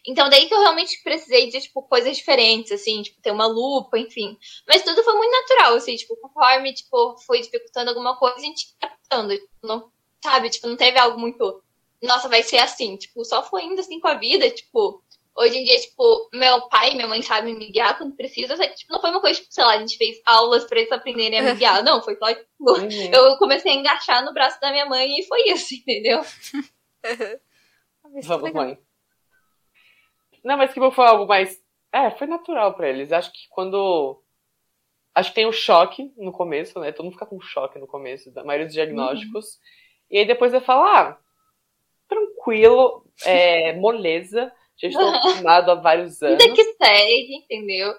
[0.07, 3.99] Então, daí que eu realmente precisei de, tipo, coisas diferentes, assim, tipo, ter uma lupa,
[3.99, 4.37] enfim.
[4.65, 8.67] Mas tudo foi muito natural, assim, tipo, conforme, tipo, foi dificultando alguma coisa, a gente
[8.81, 9.91] ia adaptando, tipo, não,
[10.23, 10.49] sabe?
[10.49, 11.61] Tipo, não teve algo muito,
[12.01, 15.03] nossa, vai ser assim, tipo, só foi indo assim com a vida, tipo,
[15.35, 18.93] hoje em dia, tipo, meu pai e minha mãe sabem me guiar quando precisa, tipo,
[18.93, 21.43] não foi uma coisa, tipo, sei lá, a gente fez aulas pra eles aprenderem a
[21.43, 23.11] me guiar, não, foi só, tipo, uhum.
[23.11, 26.21] eu comecei a engaixar no braço da minha mãe e foi isso, entendeu?
[28.23, 28.86] Vamos, mãe.
[30.47, 31.61] Não, mas que foi algo mais.
[31.91, 33.11] É, foi natural para eles.
[33.11, 34.23] Acho que quando.
[35.13, 36.93] Acho que tem o um choque no começo, né?
[36.93, 39.45] Todo mundo fica com choque no começo, da maioria dos diagnósticos.
[39.45, 39.59] Uhum.
[40.11, 41.17] E aí depois vai falar, ah,
[42.07, 44.49] tranquilo, é, moleza.
[44.77, 46.41] Já estou acostumado há vários anos.
[46.41, 47.93] Ainda que segue, entendeu?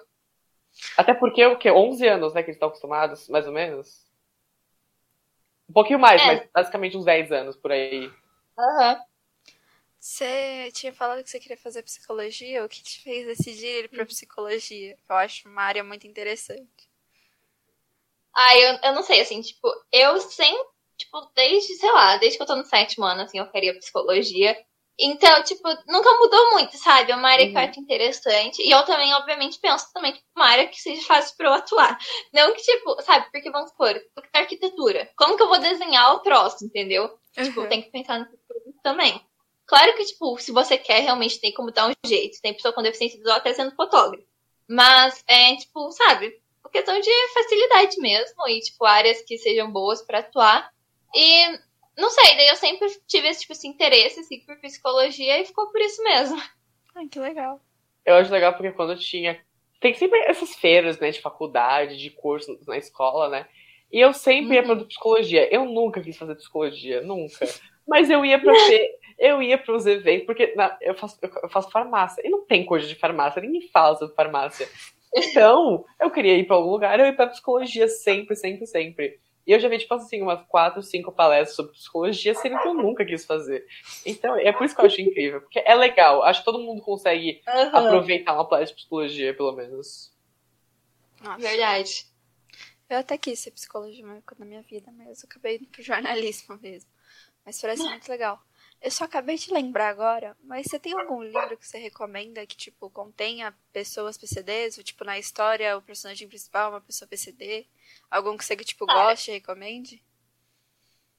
[0.97, 1.69] Até porque, o quê?
[1.69, 4.09] 11 anos, né, que eles estão acostumados, mais ou menos?
[5.69, 6.25] Um pouquinho mais, é.
[6.25, 8.09] mas basicamente uns 10 anos por aí.
[8.57, 8.93] Aham.
[8.93, 9.09] Uhum.
[9.99, 12.63] Você tinha falado que você queria fazer psicologia?
[12.63, 14.97] O que te fez decidir ir pra psicologia?
[15.09, 16.89] Eu acho uma área muito interessante.
[18.33, 20.63] Ah, eu, eu não sei, assim, tipo, eu sempre,
[20.97, 24.55] tipo, desde, sei lá, desde que eu tô no sétimo ano, assim, eu queria psicologia.
[24.97, 27.11] Então, tipo, nunca mudou muito, sabe?
[27.11, 27.51] É uma área uhum.
[27.51, 27.69] que eu uhum.
[27.69, 28.61] acho interessante.
[28.61, 31.97] E eu também, obviamente, penso também que uma área que seja fácil pra eu atuar.
[32.33, 33.29] Não que, tipo, sabe?
[33.31, 33.99] Porque, vamos supor,
[34.33, 35.09] arquitetura.
[35.17, 37.09] Como que eu vou desenhar o troço, entendeu?
[37.33, 37.45] Tipo, uhum.
[37.45, 38.37] Tipo, tem que pensar nisso
[38.81, 39.28] também.
[39.69, 42.41] Claro que, tipo, se você quer, realmente tem como dar um jeito.
[42.41, 44.25] Tem pessoa com deficiência visual até sendo fotógrafo.
[44.67, 46.41] Mas, é, tipo, sabe?
[46.59, 48.47] Por questão de facilidade mesmo.
[48.47, 50.71] E, tipo, áreas que sejam boas para atuar.
[51.13, 51.59] E,
[51.95, 55.67] não sei, daí eu sempre tive esse, tipo, esse interesse, assim, por psicologia e ficou
[55.71, 56.41] por isso mesmo.
[56.95, 57.61] Ai, que legal.
[58.03, 59.39] eu acho legal porque quando eu tinha.
[59.79, 63.47] Tem sempre essas feiras, né, de faculdade, de curso na escola, né?
[63.91, 64.53] E eu sempre uhum.
[64.53, 65.53] ia pra psicologia.
[65.53, 67.47] Eu nunca quis fazer psicologia, nunca.
[67.87, 71.69] Mas eu ia pra ver, eu ia pros eventos, porque na, eu, faço, eu faço
[71.69, 72.21] farmácia.
[72.25, 74.67] E não tem coisa de farmácia, ninguém fala sobre farmácia.
[75.13, 79.19] Então, eu queria ir pra algum lugar, eu ia pra psicologia sempre, sempre, sempre.
[79.45, 82.73] E eu já vi, tipo assim, umas quatro, cinco palestras sobre psicologia, sendo que eu
[82.75, 83.65] nunca quis fazer.
[84.05, 85.41] Então, é por isso que eu acho incrível.
[85.41, 86.21] Porque é legal.
[86.21, 87.75] Acho que todo mundo consegue uhum.
[87.75, 90.13] aproveitar uma palestra de psicologia, pelo menos.
[91.19, 91.39] Nossa.
[91.39, 92.05] Verdade.
[92.87, 96.91] Eu até quis ser psicologia na minha vida, mas eu acabei indo pro jornalismo mesmo.
[97.43, 98.39] Mas parece muito legal.
[98.81, 102.55] Eu só acabei de lembrar agora, mas você tem algum livro que você recomenda que,
[102.55, 104.77] tipo, contenha pessoas PCDs?
[104.77, 107.67] Ou, tipo, na história, o personagem principal é uma pessoa PCD?
[108.09, 110.01] Algum que você, tipo, goste e recomende?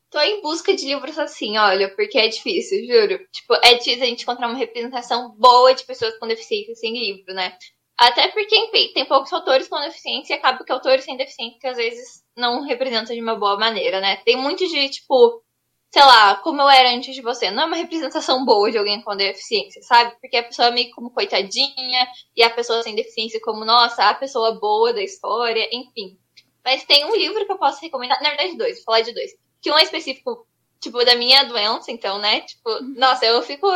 [0.08, 3.18] Tô em busca de livros assim, olha, porque é difícil, juro.
[3.30, 7.34] Tipo, é difícil a gente encontrar uma representação boa de pessoas com deficiência sem livro,
[7.34, 7.56] né?
[7.96, 11.76] Até porque, enfim, tem poucos autores com deficiência e acaba que autores sem deficiência às
[11.76, 14.16] vezes não representam de uma boa maneira, né?
[14.24, 15.44] Tem muitos de, tipo,
[15.90, 17.50] sei lá, como eu era antes de você.
[17.50, 20.16] Não é uma representação boa de alguém com deficiência, sabe?
[20.20, 24.14] Porque a pessoa é meio como coitadinha, e a pessoa sem deficiência como, nossa, a
[24.14, 26.16] pessoa boa da história, enfim.
[26.64, 29.32] Mas tem um livro que eu posso recomendar, na verdade dois, vou falar de dois.
[29.60, 30.46] Que um é específico,
[30.80, 32.42] tipo, da minha doença, então, né?
[32.42, 32.94] Tipo, uhum.
[32.96, 33.66] nossa, eu fico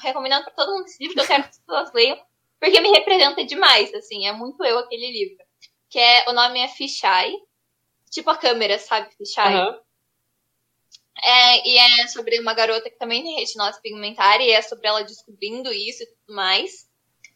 [0.00, 2.18] recomendando pra todo mundo esse livro, que eu quero que as pessoas leiam,
[2.58, 5.44] porque me representa demais, assim, é muito eu aquele livro.
[5.88, 7.36] Que é, o nome é Fisheye,
[8.10, 9.54] tipo a câmera, sabe, Fisheye?
[9.54, 9.78] Uhum.
[11.24, 15.04] É, e é sobre uma garota que também tem retinose pigmentária, e é sobre ela
[15.04, 16.88] descobrindo isso e tudo mais.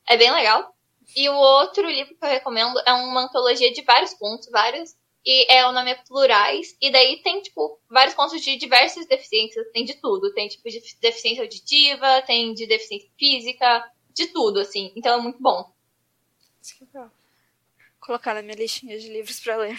[0.08, 0.74] É bem legal.
[1.14, 4.94] E o outro livro que eu recomendo é uma antologia de vários contos, vários.
[5.24, 6.76] E é o nome é Plurais.
[6.80, 9.66] E daí tem, tipo, vários contos de diversas deficiências.
[9.72, 10.32] Tem de tudo.
[10.34, 14.92] Tem, tipo, de deficiência auditiva, tem de deficiência física, de tudo, assim.
[14.96, 15.70] Então é muito bom.
[16.92, 17.10] Vou
[18.00, 19.78] colocar na minha listinha de livros para ler.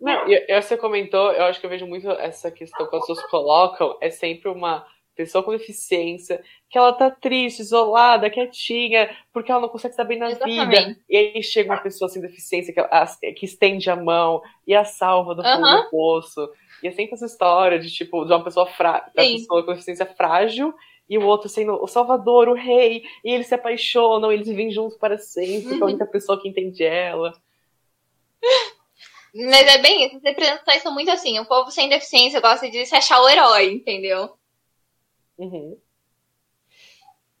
[0.00, 3.06] Não, e, e você comentou, eu acho que eu vejo muito essa questão que as
[3.06, 9.52] pessoas colocam, é sempre uma pessoa com deficiência, que ela tá triste, isolada, quietinha, porque
[9.52, 10.66] ela não consegue estar bem na Exatamente.
[10.66, 11.00] vida.
[11.08, 15.34] E aí chega uma pessoa sem deficiência que, que estende a mão e a salva
[15.34, 16.48] do fundo do poço.
[16.82, 20.72] E é sempre essa história de, tipo, de uma pessoa, da pessoa com deficiência frágil
[21.08, 24.96] e o outro sendo o salvador, o rei, e eles se apaixonam, eles vivem juntos
[24.96, 25.82] para sempre, uhum.
[25.82, 27.32] a única pessoa que entende ela.
[29.34, 31.38] Mas é bem isso, as representações são muito assim.
[31.38, 34.36] O povo sem deficiência gosta de se achar o herói, entendeu?
[35.38, 35.78] Uhum.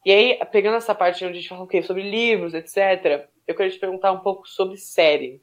[0.04, 1.82] E aí, pegando essa parte onde a gente fala o quê?
[1.82, 5.42] Sobre livros, etc., eu queria te perguntar um pouco sobre série.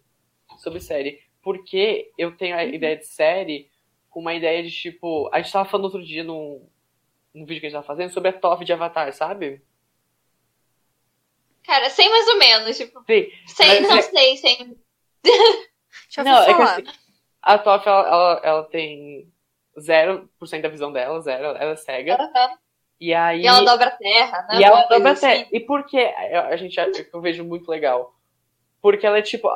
[0.57, 1.21] Sobre série.
[1.41, 2.69] Porque eu tenho a uhum.
[2.69, 3.69] ideia de série
[4.09, 5.29] com uma ideia de tipo.
[5.31, 6.67] A gente tava falando outro dia num,
[7.33, 9.61] num vídeo que a gente tava fazendo sobre a top de Avatar, sabe?
[11.63, 12.99] Cara, sei mais ou menos, tipo.
[13.05, 14.01] Sim, sei, não é...
[14.01, 14.77] sei, sei.
[16.09, 16.83] Já não, é que assim,
[17.41, 19.31] a Toff, ela, ela, ela tem
[19.77, 22.17] 0% da visão dela, zero, ela é cega.
[22.19, 22.57] Uhum.
[22.99, 23.41] E aí.
[23.41, 24.59] E ela dobra a terra, né?
[24.59, 25.41] E ela dobra a terra.
[25.43, 25.55] Assim.
[25.55, 26.77] E por que a gente
[27.13, 28.15] eu vejo muito legal?
[28.81, 29.47] Porque ela é tipo.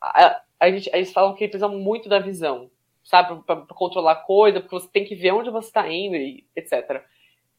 [0.00, 2.70] A, a, gente, eles falam que precisa muito da visão,
[3.04, 3.42] sabe?
[3.44, 7.04] Pra, pra, controlar coisa, porque você tem que ver onde você tá indo e etc.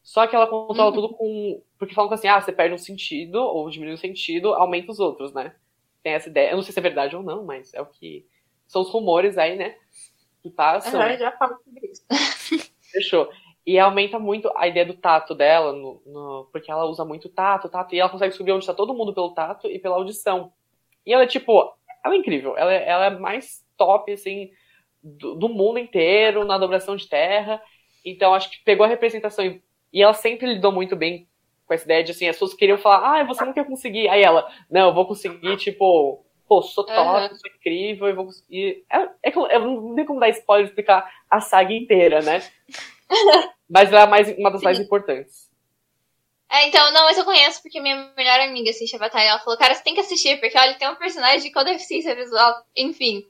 [0.02, 0.94] Só que ela controla uhum.
[0.94, 1.62] tudo com.
[1.78, 4.98] Porque falam que assim, ah, você perde um sentido, ou diminui um sentido, aumenta os
[4.98, 5.54] outros, né?
[6.04, 6.50] Tem essa ideia.
[6.50, 8.26] Eu não sei se é verdade ou não, mas é o que.
[8.68, 9.74] São os rumores aí, né?
[10.42, 11.00] Que passam.
[11.00, 12.04] Uhum, já falo sobre isso.
[12.92, 13.28] Fechou.
[13.66, 17.70] E aumenta muito a ideia do tato dela, no, no, porque ela usa muito tato,
[17.70, 20.52] tato, e ela consegue subir onde está todo mundo pelo tato e pela audição.
[21.06, 24.50] E ela é tipo, ela é incrível, ela, é, ela é mais top, assim,
[25.02, 27.60] do, do, mundo inteiro, na dobração de terra.
[28.04, 31.26] Então acho que pegou a representação e, e ela sempre lidou muito bem
[31.66, 34.08] com essa ideia de assim, as pessoas queriam falar, ah, você não quer conseguir.
[34.08, 37.36] Aí ela, não, eu vou conseguir, tipo, pô, sou top, uhum.
[37.36, 38.84] sou incrível, eu vou conseguir.
[38.90, 42.42] É, é, é, não tem como dar spoiler e explicar a saga inteira, né?
[43.68, 44.64] mas ela é mais, uma das Sim.
[44.64, 45.50] mais importantes.
[46.50, 49.58] É, então, não, mas eu conheço porque minha melhor amiga assiste Avatar e ela falou,
[49.58, 53.24] cara, você tem que assistir, porque olha, tem um personagem com deficiência visual, enfim.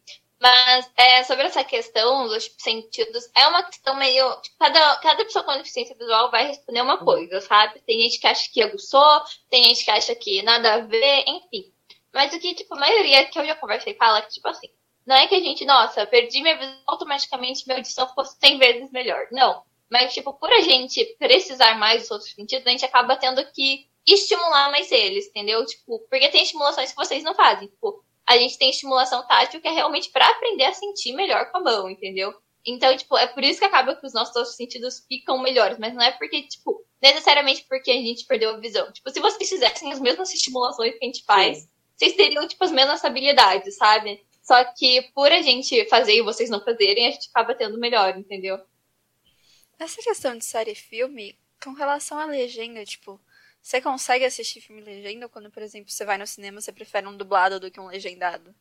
[0.44, 4.30] Mas é, sobre essa questão dos sentidos, é uma questão meio.
[4.42, 7.04] Tipo, cada, cada pessoa com deficiência visual vai responder uma uhum.
[7.06, 7.80] coisa, sabe?
[7.80, 11.72] Tem gente que acha que aguçou, tem gente que acha que nada a ver, enfim.
[12.12, 14.68] Mas o que, tipo, a maioria que eu já conversei fala que, tipo assim,
[15.06, 18.92] não é que a gente, nossa, perdi minha visão, automaticamente minha audição fosse 100 vezes
[18.92, 19.26] melhor.
[19.32, 19.62] Não.
[19.90, 23.88] Mas, tipo, por a gente precisar mais dos outros sentidos, a gente acaba tendo que
[24.06, 25.64] estimular mais eles, entendeu?
[25.64, 27.68] Tipo, porque tem estimulações que vocês não fazem.
[27.68, 31.58] Tipo, a gente tem estimulação tátil que é realmente para aprender a sentir melhor com
[31.58, 32.34] a mão, entendeu?
[32.66, 36.02] Então, tipo, é por isso que acaba que os nossos sentidos ficam melhores, mas não
[36.02, 38.90] é porque, tipo, necessariamente porque a gente perdeu a visão.
[38.90, 41.68] Tipo, se vocês fizessem as mesmas estimulações que a gente faz, Sim.
[41.94, 44.24] vocês teriam, tipo, as mesmas habilidades, sabe?
[44.42, 48.16] Só que por a gente fazer e vocês não fazerem, a gente acaba tendo melhor,
[48.16, 48.58] entendeu?
[49.78, 53.20] Essa questão de série e filme, com relação à legenda, tipo,
[53.64, 57.16] você consegue assistir filme legenda quando, por exemplo, você vai no cinema, você prefere um
[57.16, 58.54] dublado do que um legendado?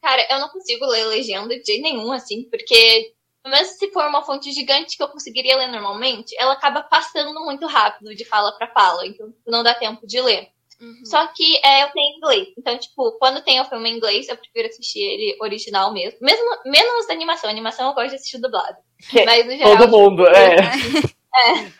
[0.00, 3.12] Cara, eu não consigo ler legenda de jeito nenhum, assim, porque
[3.46, 7.66] mesmo se for uma fonte gigante que eu conseguiria ler normalmente, ela acaba passando muito
[7.66, 10.48] rápido de fala para fala, então não dá tempo de ler.
[10.80, 11.04] Uhum.
[11.04, 12.48] Só que é, eu tenho inglês.
[12.56, 16.18] Então, tipo, quando tem o filme em inglês, eu prefiro assistir ele original mesmo.
[16.22, 17.50] mesmo menos da animação.
[17.50, 18.76] A animação eu gosto de assistir dublado.
[19.10, 19.76] Que Mas no geral.
[19.76, 21.18] Todo mundo, tipo, é.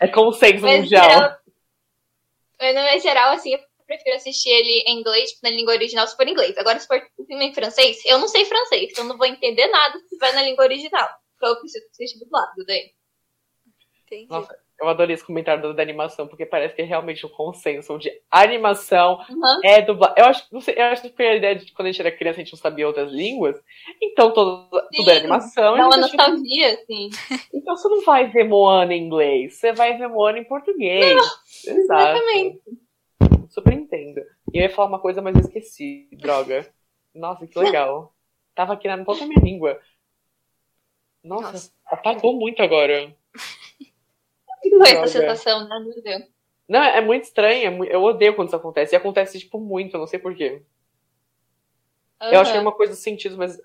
[0.01, 1.11] É, é consenso Mas, mundial.
[1.11, 1.39] Geral,
[2.61, 6.27] no geral, assim, eu prefiro assistir ele em inglês, tipo, na língua original, se for
[6.27, 6.57] em inglês.
[6.59, 9.99] Agora, se for em francês, eu não sei francês, então eu não vou entender nada
[10.09, 11.09] se vai na língua original.
[11.37, 12.93] Então eu preciso assistir dublado daí.
[14.07, 14.29] Entendi.
[14.29, 18.13] Nossa, eu adorei esse comentário da animação, porque parece que é realmente um consenso de
[18.31, 19.61] animação uhum.
[19.65, 20.15] é dublado.
[20.17, 22.01] Eu acho, não sei, eu acho que foi a ideia de que quando a gente
[22.01, 23.61] era criança a gente não sabia outras línguas,
[24.01, 25.77] então todo, tudo é animação.
[25.77, 26.87] Dá uma nostalgia, tipo...
[26.87, 27.11] sim.
[27.53, 31.17] Então você não vai ver Moana em inglês, você vai ver Moana em português.
[31.17, 32.19] Não, Exato.
[32.19, 32.61] Exatamente.
[33.51, 34.21] Super entendo.
[34.53, 36.67] E eu ia falar uma coisa, mas eu esqueci, droga.
[37.15, 38.15] Nossa, que legal.
[38.55, 39.81] Tava aqui na ponta da minha língua.
[41.23, 41.73] Nossa, Nossa.
[41.87, 43.13] apagou muito agora
[44.63, 45.79] que foi essa sensação, né?
[45.81, 46.25] Meu Deus.
[46.69, 47.85] Não, é muito estranho.
[47.85, 48.95] É eu odeio quando isso acontece.
[48.95, 49.95] E acontece, tipo, muito.
[49.95, 50.63] Eu não sei porquê.
[52.21, 52.29] Uhum.
[52.29, 53.61] Eu acho que é uma coisa dos sentidos, mas.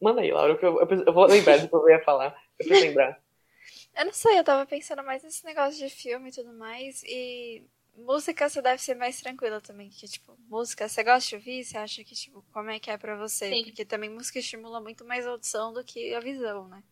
[0.00, 2.36] Manda aí, Laura, que eu, eu, eu vou lembrar do que eu ia falar.
[2.58, 3.20] Eu preciso lembrar.
[3.94, 7.02] Eu não sei, eu tava pensando mais nesse negócio de filme e tudo mais.
[7.04, 7.62] E
[7.94, 9.90] música você deve ser mais tranquila também.
[9.90, 11.62] Que, tipo, música, você gosta de ouvir?
[11.62, 13.50] Você acha que, tipo, como é que é pra você?
[13.50, 13.64] Sim.
[13.64, 16.82] Porque também música estimula muito mais a audição do que a visão, né?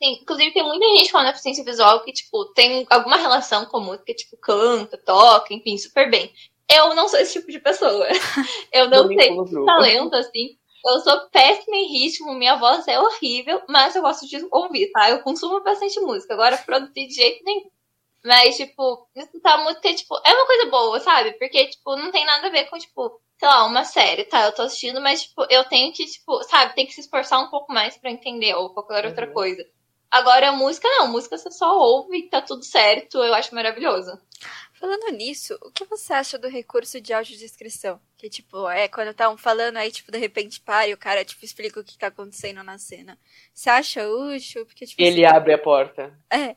[0.00, 4.36] Inclusive tem muita gente com deficiência visual que, tipo, tem alguma relação com música, tipo,
[4.36, 6.32] canta, toca, enfim, super bem.
[6.68, 8.06] Eu não sou esse tipo de pessoa.
[8.72, 10.58] Eu não tenho talento, assim.
[10.86, 15.08] Eu sou péssima em ritmo, minha voz é horrível, mas eu gosto de ouvir, tá?
[15.08, 16.34] Eu consumo bastante música.
[16.34, 17.70] Agora, produzir de jeito nenhum.
[18.22, 21.32] Mas, tipo, escutar música, tipo, é uma coisa boa, sabe?
[21.32, 24.44] Porque, tipo, não tem nada a ver com, tipo, sei lá, uma série, tá?
[24.44, 27.50] Eu tô assistindo, mas, tipo, eu tenho que, tipo, sabe, tem que se esforçar um
[27.50, 29.32] pouco mais para entender, ou qualquer outra uhum.
[29.32, 29.64] coisa.
[30.10, 34.16] Agora, a música não, música você só ouve e tá tudo certo, eu acho maravilhoso.
[34.74, 37.98] Falando nisso, o que você acha do recurso de audiodescrição?
[38.16, 41.24] Que, tipo, é quando tá um falando aí, tipo, de repente para e o cara,
[41.24, 43.18] tipo, explica o que tá acontecendo na cena.
[43.52, 44.64] Você acha útil?
[44.66, 46.16] Porque, tipo, Ele assim, abre a porta.
[46.30, 46.54] É,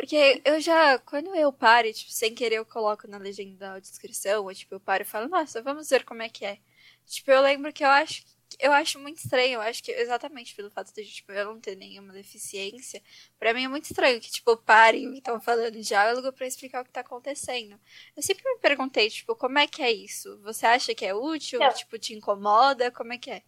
[0.00, 4.44] porque eu já, quando eu paro, tipo, sem querer eu coloco na legenda da audiodescrição,
[4.44, 6.58] ou, tipo, eu paro e falo, nossa, vamos ver como é que é.
[7.06, 8.24] Tipo, eu lembro que eu acho
[8.58, 9.54] eu acho muito estranho.
[9.54, 13.00] Eu acho que exatamente pelo fato de tipo, eu não ter nenhuma deficiência,
[13.38, 16.46] para mim é muito estranho que, tipo, parem o que estão falando de diálogo para
[16.46, 17.78] explicar o que tá acontecendo.
[18.16, 20.38] Eu sempre me perguntei, tipo, como é que é isso?
[20.42, 21.60] Você acha que é útil?
[21.60, 21.72] Não.
[21.72, 22.90] Tipo, te incomoda?
[22.90, 23.42] Como é que é?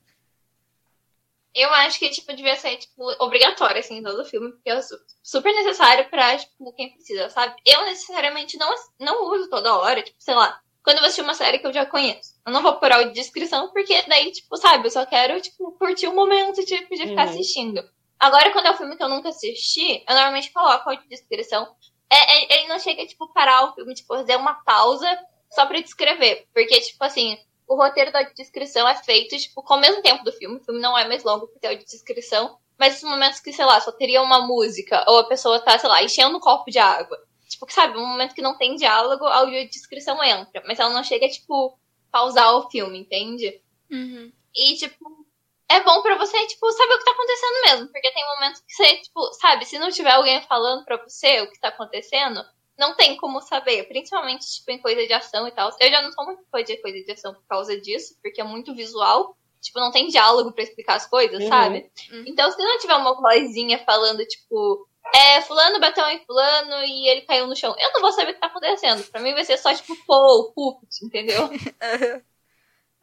[1.55, 4.81] Eu acho que, tipo, devia ser, tipo, obrigatório, assim, em todo filme, porque é
[5.23, 7.55] super necessário pra, tipo, quem precisa, sabe?
[7.67, 11.59] Eu, necessariamente, não, não uso toda hora, tipo, sei lá, quando eu assistir uma série
[11.59, 12.35] que eu já conheço.
[12.47, 15.73] Eu não vou pôr áudio de descrição, porque daí, tipo, sabe, eu só quero, tipo,
[15.73, 17.31] curtir o momento de, de ficar uhum.
[17.31, 17.83] assistindo.
[18.19, 21.75] Agora, quando é um filme que eu nunca assisti, eu normalmente coloco áudio de descrição.
[22.11, 25.09] É, é, ele não chega, tipo, parar o filme, tipo, fazer uma pausa
[25.51, 26.47] só pra descrever.
[26.53, 27.39] Porque, tipo, assim,
[27.73, 30.57] o roteiro da descrição é feito, tipo, com o mesmo tempo do filme.
[30.57, 32.59] O filme não é mais longo porque é de descrição.
[32.79, 35.89] Mas esses momentos que, sei lá, só teria uma música, ou a pessoa tá, sei
[35.89, 37.19] lá, enchendo um copo de água
[37.53, 40.63] Tipo, sabe, um momento que não tem diálogo, a audiodescrição entra.
[40.67, 41.79] Mas ela não chega, tipo,
[42.11, 43.61] pausar o filme, entende?
[43.91, 44.33] Uhum.
[44.55, 45.27] E, tipo,
[45.69, 47.89] é bom para você, tipo, saber o que tá acontecendo mesmo.
[47.93, 51.51] Porque tem momentos que você, tipo, sabe, se não tiver alguém falando pra você o
[51.51, 52.43] que tá acontecendo,
[52.79, 53.85] não tem como saber.
[53.85, 55.71] Principalmente, tipo, em coisa de ação e tal.
[55.79, 58.45] Eu já não sou muito fã de coisa de ação por causa disso, porque é
[58.45, 59.37] muito visual.
[59.61, 61.49] Tipo, não tem diálogo para explicar as coisas, uhum.
[61.49, 61.91] sabe?
[62.11, 62.25] Uhum.
[62.27, 67.23] Então, se não tiver uma vozinha falando, tipo, é, fulano bateu em fulano e ele
[67.23, 67.75] caiu no chão.
[67.79, 69.05] Eu não vou saber o que tá acontecendo.
[69.11, 71.49] Pra mim vai ser só, tipo, pô, puppet, entendeu?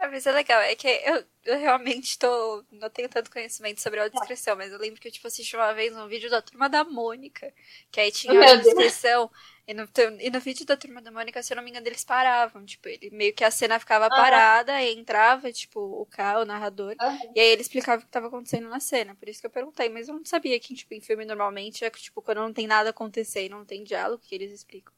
[0.02, 2.64] Ah, mas é legal, é que eu, eu realmente tô.
[2.72, 5.74] Não tenho tanto conhecimento sobre a descrição, mas eu lembro que eu tipo, assisti uma
[5.74, 7.54] vez um vídeo da turma da Mônica,
[7.92, 9.30] que aí tinha a descrição.
[9.68, 9.88] E no,
[10.22, 12.66] e no vídeo da turma da Mônica, se eu não me engano, eles paravam.
[12.66, 14.10] Tipo, ele meio que a cena ficava uhum.
[14.10, 16.96] parada e entrava, tipo, o cara, o narrador.
[17.00, 17.34] Uhum.
[17.36, 19.14] E aí ele explicava o que estava acontecendo na cena.
[19.16, 21.90] Por isso que eu perguntei, mas eu não sabia que, tipo, em filme normalmente é
[21.90, 24.94] tipo, quando não tem nada acontecer e não tem diálogo que eles explicam.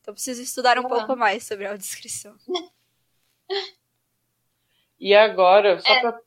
[0.00, 0.88] Então preciso estudar um uhum.
[0.88, 2.36] pouco mais sobre a descrição.
[4.98, 6.00] E agora, só é.
[6.00, 6.18] pra.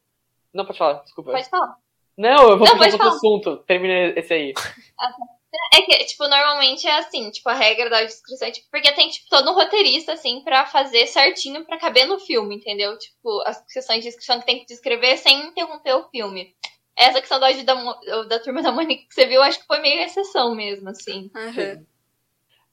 [0.53, 1.32] Não, pode falar, desculpa.
[1.32, 1.76] Pode falar.
[2.17, 3.57] Não, eu vou puxar outro assunto.
[3.65, 4.53] Termina esse aí.
[4.99, 5.39] Ah, tá.
[5.74, 9.09] É que, tipo, normalmente é assim, tipo, a regra da descrição é, tipo, porque tem,
[9.09, 12.97] tipo, todo um roteirista, assim, pra fazer certinho pra caber no filme, entendeu?
[12.97, 16.53] Tipo, as questões de descrição que tem que descrever sem interromper o filme.
[16.95, 20.01] Essa questão da, da, da turma da Mônica que você viu, acho que foi meio
[20.01, 21.32] exceção mesmo, assim.
[21.34, 21.86] Uhum.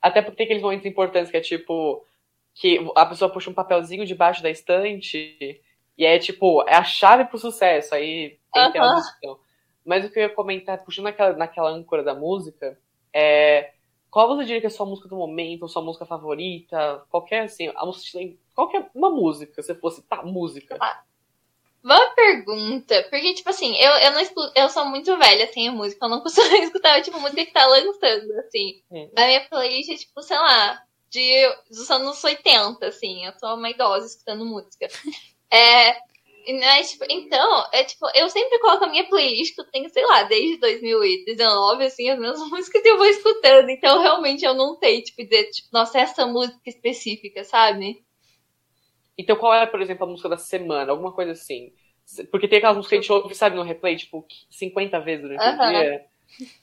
[0.02, 2.04] Até porque tem aqueles momentos importantes que é, tipo,
[2.54, 5.60] que a pessoa puxa um papelzinho debaixo da estante
[5.96, 8.66] e é, tipo, é a chave pro sucesso, aí tem uhum.
[8.68, 9.38] que ter uma discussão.
[9.84, 12.78] Mas o que eu ia comentar, puxando naquela, naquela âncora da música,
[13.12, 13.72] é.
[14.10, 17.04] Qual você diria que é a sua música do momento, sua música favorita?
[17.10, 18.18] Qualquer, assim, a música,
[18.54, 20.76] qualquer uma música, se fosse, tá, música.
[20.80, 21.02] Ah,
[21.84, 26.06] boa pergunta, porque, tipo assim, eu, eu não eu sou muito velha, tenho assim, música,
[26.06, 28.82] eu não costumo escutar, tipo, música que tá lançando, assim.
[28.90, 29.10] Hum.
[29.16, 33.70] A minha playlist é, tipo, sei lá, de, dos anos 80, assim, eu sou uma
[33.70, 34.88] idosa escutando música.
[35.56, 40.04] É, tipo, então, é tipo, eu sempre coloco a minha playlist, que eu tenho, sei
[40.04, 43.70] lá, desde 2019, assim, as mesmas músicas que eu vou escutando.
[43.70, 48.04] Então, realmente, eu não sei, tipo, dizer, tipo, nossa, essa música específica, sabe?
[49.18, 50.92] Então, qual é, por exemplo, a música da semana?
[50.92, 51.72] Alguma coisa assim.
[52.30, 55.40] Porque tem aquelas músicas que a gente ouve, sabe, no replay, tipo, 50 vezes durante
[55.40, 55.66] uh -huh.
[55.66, 56.04] o dia.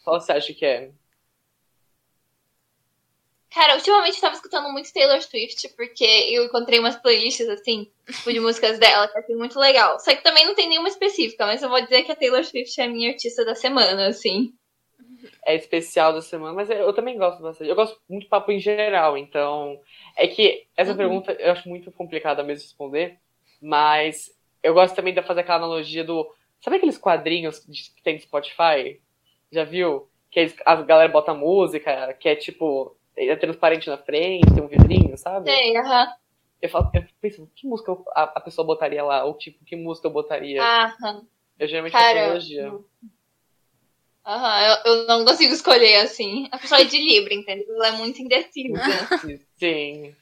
[0.03, 0.91] Qual você acha que é?
[3.53, 8.33] Cara, ultimamente eu tava escutando muito Taylor Swift, porque eu encontrei umas playlists, assim, tipo,
[8.33, 9.99] de músicas dela, que achei muito legal.
[9.99, 12.81] Só que também não tem nenhuma específica, mas eu vou dizer que a Taylor Swift
[12.81, 14.53] é a minha artista da semana, assim.
[15.45, 17.69] É especial da semana, mas eu também gosto bastante.
[17.69, 19.79] Eu gosto muito de papo em geral, então.
[20.17, 20.97] É que essa uhum.
[20.97, 23.19] pergunta eu acho muito complicada mesmo responder,
[23.61, 24.31] mas
[24.63, 26.27] eu gosto também de fazer aquela analogia do.
[26.59, 28.99] Sabe aqueles quadrinhos que tem no Spotify?
[29.51, 30.09] Já viu?
[30.31, 35.17] Que a galera bota música, que é tipo é transparente na frente, tem um vidrinho,
[35.17, 35.45] sabe?
[35.45, 36.13] Tem, aham.
[36.61, 39.25] Eu, falo, eu penso, que música a, a, pessoa botaria lá?
[39.25, 40.63] Ou tipo, que música eu botaria?
[40.63, 41.25] Aham.
[41.59, 42.79] Eu geralmente faço analogia.
[44.25, 46.47] Aham, eu, eu, não consigo escolher assim.
[46.51, 47.75] A pessoa é de Libra, entendeu?
[47.75, 48.81] Ela é muito indecisa.
[49.57, 50.15] Sim.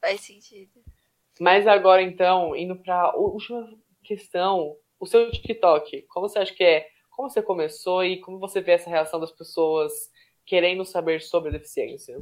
[0.00, 0.70] Faz sentido.
[1.40, 3.68] Mas agora, então, indo pra última
[4.04, 6.88] questão, o seu TikTok, como você acha que é?
[7.10, 9.92] Como você começou e como você vê essa reação das pessoas
[10.46, 12.16] querendo saber sobre a deficiência?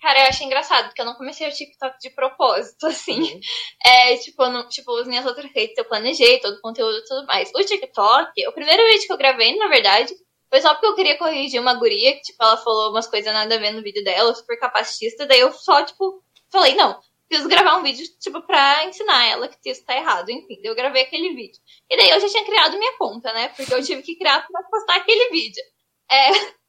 [0.00, 3.22] Cara, eu achei engraçado, porque eu não comecei o TikTok de propósito, assim.
[3.22, 3.40] Uhum.
[3.86, 7.26] É, tipo, não, tipo, as minhas outras redes eu planejei, todo o conteúdo e tudo
[7.26, 7.52] mais.
[7.54, 10.12] O TikTok, o primeiro vídeo que eu gravei, na verdade,
[10.50, 13.54] foi só porque eu queria corrigir uma guria, que, tipo, ela falou umas coisas nada
[13.54, 17.00] a ver no vídeo dela, super capacitista, daí eu só, tipo, falei, não,
[17.32, 20.60] preciso gravar um vídeo, tipo, pra ensinar ela que isso tá errado, enfim.
[20.60, 21.60] Daí eu gravei aquele vídeo.
[21.88, 23.48] E daí eu já tinha criado minha conta, né?
[23.48, 25.62] Porque eu tive que criar pra postar aquele vídeo.
[26.10, 26.28] É,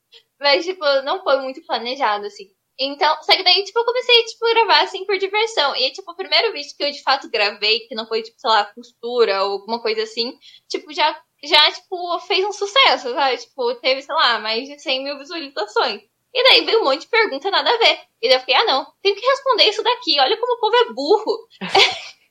[0.44, 2.46] mas, tipo, não foi muito planejado, assim.
[2.78, 5.76] Então, só que daí, tipo, eu comecei, tipo, a gravar, assim, por diversão.
[5.76, 8.50] E, tipo, o primeiro vídeo que eu, de fato, gravei, que não foi, tipo, sei
[8.50, 10.34] lá, costura ou alguma coisa assim,
[10.70, 13.38] tipo, já, já, tipo, fez um sucesso, sabe?
[13.38, 16.02] Tipo, teve, sei lá, mais de 100 mil visualizações.
[16.34, 18.00] E daí veio um monte de pergunta nada a ver.
[18.22, 20.20] E daí eu fiquei, ah, não, tenho que responder isso daqui.
[20.20, 21.48] Olha como o povo é burro.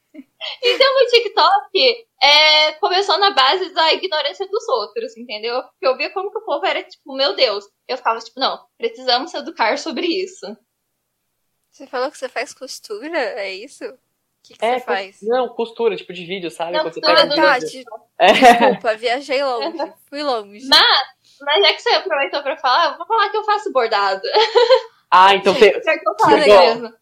[0.62, 5.62] Então, o TikTok é, começou na base da ignorância dos outros, entendeu?
[5.62, 7.64] Porque eu via como que o povo era tipo, meu Deus.
[7.86, 10.46] Eu ficava tipo, não, precisamos educar sobre isso.
[11.70, 13.84] Você falou que você faz costura, é isso?
[13.84, 13.98] O
[14.42, 15.18] que, que é, você faz?
[15.22, 16.72] Não, costura, tipo de vídeo, sabe?
[16.72, 17.34] Não, Quando você pega do...
[17.34, 17.84] tá, de...
[18.18, 18.32] é.
[18.32, 19.78] Desculpa, viajei longe,
[20.10, 20.66] fui longe.
[20.68, 21.06] Mas,
[21.40, 24.22] mas é que você aproveitou pra falar, eu vou falar que eu faço bordado.
[25.14, 25.78] Ah, então você.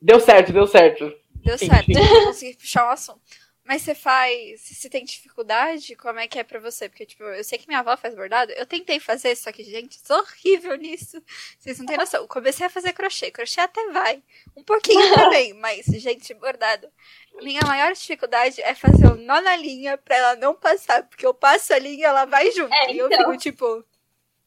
[0.03, 1.12] Deu certo, deu certo.
[1.43, 3.20] Deu certo, eu consegui puxar o assunto.
[3.70, 4.62] Mas você faz.
[4.62, 5.95] Você tem dificuldade?
[5.95, 6.88] Como é que é pra você?
[6.88, 8.51] Porque, tipo, eu sei que minha avó faz bordado.
[8.53, 11.22] Eu tentei fazer, só que, gente, sou horrível nisso.
[11.57, 12.22] Vocês não têm noção.
[12.22, 13.30] Eu comecei a fazer crochê.
[13.30, 14.24] Crochê até vai.
[14.57, 15.53] Um pouquinho também.
[15.55, 16.88] mas, gente, bordado.
[17.43, 21.05] Minha maior dificuldade é fazer o nó na linha pra ela não passar.
[21.05, 22.74] Porque eu passo a linha ela vai junto.
[22.74, 22.95] É, então...
[22.95, 23.18] E eu então.
[23.18, 23.84] fico, tipo.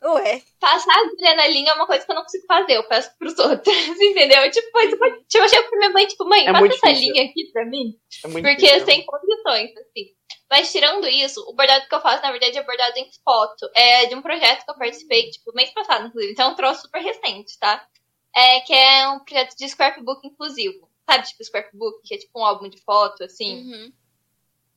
[0.04, 0.42] Ué.
[0.60, 3.38] Passar a na linha é uma coisa que eu não consigo fazer, eu peço pros
[3.40, 4.52] outros, entendeu?
[4.52, 7.50] Tipo, pode, tipo, eu chego pra minha mãe, tipo, mãe, é passa essa linha aqui
[7.54, 7.98] pra mim.
[8.24, 8.86] É muito porque difícil.
[8.86, 10.14] sem condições, assim.
[10.50, 13.70] Mas tirando isso, o bordado que eu faço, na verdade, é bordado em foto.
[13.74, 16.34] É de um projeto que eu participei, tipo, mês passado, inclusive.
[16.34, 17.88] Então é um troço super recente, tá?
[18.36, 20.90] É, que é um projeto de scrapbook inclusivo.
[21.10, 23.64] Sabe, tipo, scrapbook, que é tipo um álbum de foto, assim.
[23.64, 23.94] Uhum.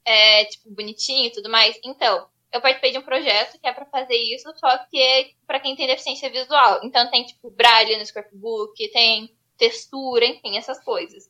[0.04, 1.78] É, tipo, bonitinho e tudo mais.
[1.84, 2.26] Então,
[2.56, 5.76] eu participei de um projeto que é para fazer isso, só que é para quem
[5.76, 6.80] tem deficiência visual.
[6.82, 11.28] Então tem tipo braille no scrapbook, tem textura, enfim, essas coisas.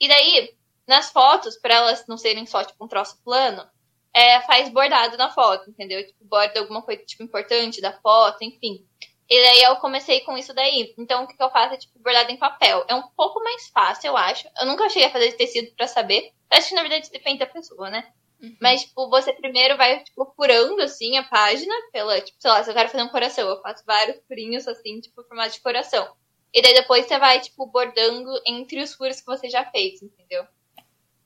[0.00, 0.54] E daí,
[0.86, 3.66] nas fotos, para elas não serem só tipo um troço plano,
[4.12, 6.04] é, faz bordado na foto, entendeu?
[6.06, 8.86] Tipo, borda alguma coisa tipo importante da foto, enfim.
[9.28, 10.94] E daí eu comecei com isso daí.
[10.98, 12.84] Então o que, eu faço é tipo bordado em papel.
[12.88, 14.46] É um pouco mais fácil, eu acho.
[14.60, 16.32] Eu nunca cheguei a fazer de tecido para saber.
[16.50, 18.12] Acho que na verdade depende da pessoa, né?
[18.44, 18.56] Uhum.
[18.60, 22.70] Mas, tipo, você primeiro vai, tipo, furando, assim, a página pela, tipo, sei lá, se
[22.70, 26.14] eu quero fazer um coração, eu faço vários furinhos, assim, tipo, formato de coração.
[26.52, 30.46] E daí depois você vai, tipo, bordando entre os furos que você já fez, entendeu?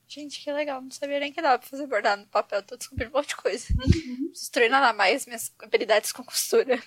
[0.06, 0.80] Gente, que legal.
[0.80, 2.62] Não sabia nem que dava pra fazer bordado no papel.
[2.62, 3.66] Tô descobrindo um monte de coisa.
[3.74, 4.28] Uhum.
[4.28, 6.82] Preciso treinar mais minhas habilidades com costura.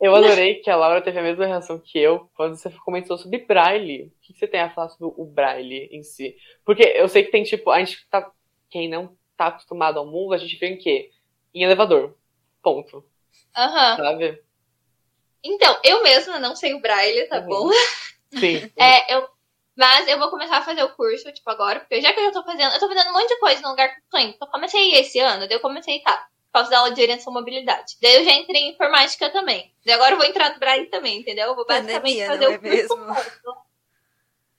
[0.00, 3.38] Eu adorei que a Laura teve a mesma reação que eu quando você comentou sobre
[3.38, 4.06] braille.
[4.06, 6.36] O que você tem a falar sobre o braille em si?
[6.64, 8.30] Porque eu sei que tem, tipo, a gente tá.
[8.70, 11.10] Quem não tá acostumado ao mundo, a gente vê em quê?
[11.54, 12.14] Em elevador.
[12.62, 13.04] Ponto.
[13.56, 13.90] Aham.
[13.90, 13.96] Uhum.
[13.96, 14.42] Sabe?
[15.42, 17.46] Então, eu mesma não sei o braille, tá uhum.
[17.46, 17.70] bom?
[18.34, 18.70] Sim.
[18.76, 19.28] é, eu
[19.78, 22.32] mas eu vou começar a fazer o curso, tipo, agora, porque já que eu já
[22.32, 24.36] tô fazendo, eu tô fazendo um monte de coisa no lugar que eu tô indo.
[24.40, 27.96] Eu comecei esse ano, daí eu comecei, tá, posso dar aula de orientação mobilidade.
[28.02, 29.72] Daí eu já entrei em informática também.
[29.86, 31.46] Daí agora eu vou entrar no Braille também, entendeu?
[31.46, 32.96] Eu vou basicamente Pandemia, fazer o é curso.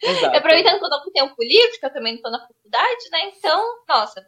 [0.02, 0.26] Mesmo?
[0.34, 3.34] Aproveitando que eu não tenho livre, porque eu também não tô na faculdade, né?
[3.36, 4.26] Então, nossa.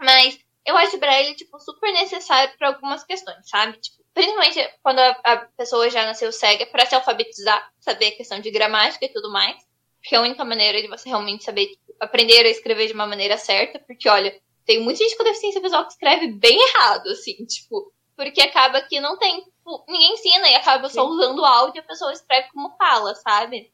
[0.00, 3.78] Mas eu acho o Braille, tipo, super necessário para algumas questões, sabe?
[3.78, 8.40] Tipo, principalmente quando a, a pessoa já nasceu cega, para se alfabetizar, saber a questão
[8.40, 9.56] de gramática e tudo mais.
[10.00, 13.06] Porque é a única maneira de você realmente saber tipo, aprender a escrever de uma
[13.06, 13.78] maneira certa.
[13.78, 17.92] Porque, olha, tem muita gente com deficiência visual que escreve bem errado, assim, tipo.
[18.16, 19.40] Porque acaba que não tem.
[19.40, 23.14] Tipo, ninguém ensina e acaba só usando o áudio e a pessoa escreve como fala,
[23.14, 23.72] sabe?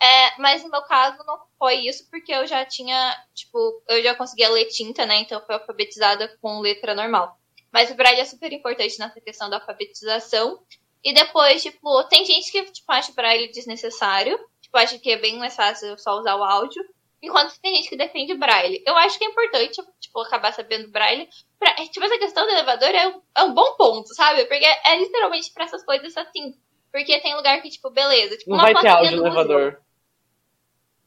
[0.00, 4.14] É, mas no meu caso não foi isso, porque eu já tinha, tipo, eu já
[4.14, 5.20] conseguia ler tinta, né?
[5.20, 7.38] Então eu fui alfabetizada com letra normal.
[7.72, 10.60] Mas o Braille é super importante nessa questão da alfabetização.
[11.02, 14.38] E depois, tipo, tem gente que tipo, acha o Braille desnecessário.
[14.60, 16.82] Tipo, acha que é bem mais fácil só usar o áudio.
[17.22, 18.82] Enquanto tem gente que defende braille.
[18.86, 21.28] Eu acho que é importante, tipo, acabar sabendo braille.
[21.58, 24.44] Pra, tipo, essa questão do elevador é um, é um bom ponto, sabe?
[24.44, 26.54] Porque é literalmente pra essas coisas assim.
[26.92, 28.36] Porque tem lugar que, tipo, beleza.
[28.36, 29.82] Tipo, não vai ter áudio no elevador.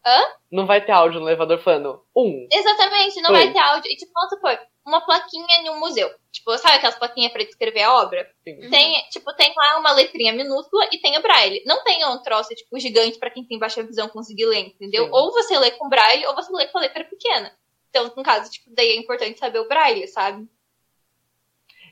[0.10, 0.26] Hã?
[0.52, 2.48] Não vai ter áudio no elevador falando um.
[2.52, 3.92] Exatamente, não vai ter áudio.
[3.92, 6.10] E, tipo, vamos supor, uma plaquinha em um museu.
[6.32, 8.28] Tipo, sabe aquelas plaquinhas pra descrever a obra?
[8.44, 8.70] Sim.
[8.72, 11.62] Tem, tipo, tem lá uma letrinha minúscula e tem o braille.
[11.66, 15.06] Não tem um troço, tipo, gigante para quem tem baixa visão conseguir ler, entendeu?
[15.06, 15.12] Sim.
[15.14, 17.56] Ou você lê com braille ou você lê com a letra pequena.
[17.90, 20.48] Então, no caso, tipo, daí é importante saber o braille, sabe?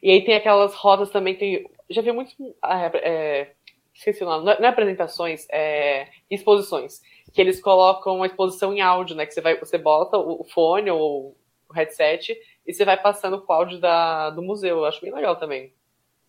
[0.01, 1.69] E aí tem aquelas rodas também, tem.
[1.89, 2.35] Já vi muitos.
[2.61, 3.53] Ah, é, é,
[3.93, 4.45] esqueci o nome.
[4.45, 7.01] Não é apresentações, é exposições.
[7.33, 9.25] Que eles colocam uma exposição em áudio, né?
[9.25, 11.37] Que você, vai, você bota o fone ou
[11.69, 14.77] o headset e você vai passando o áudio da, do museu.
[14.77, 15.73] Eu acho bem legal também.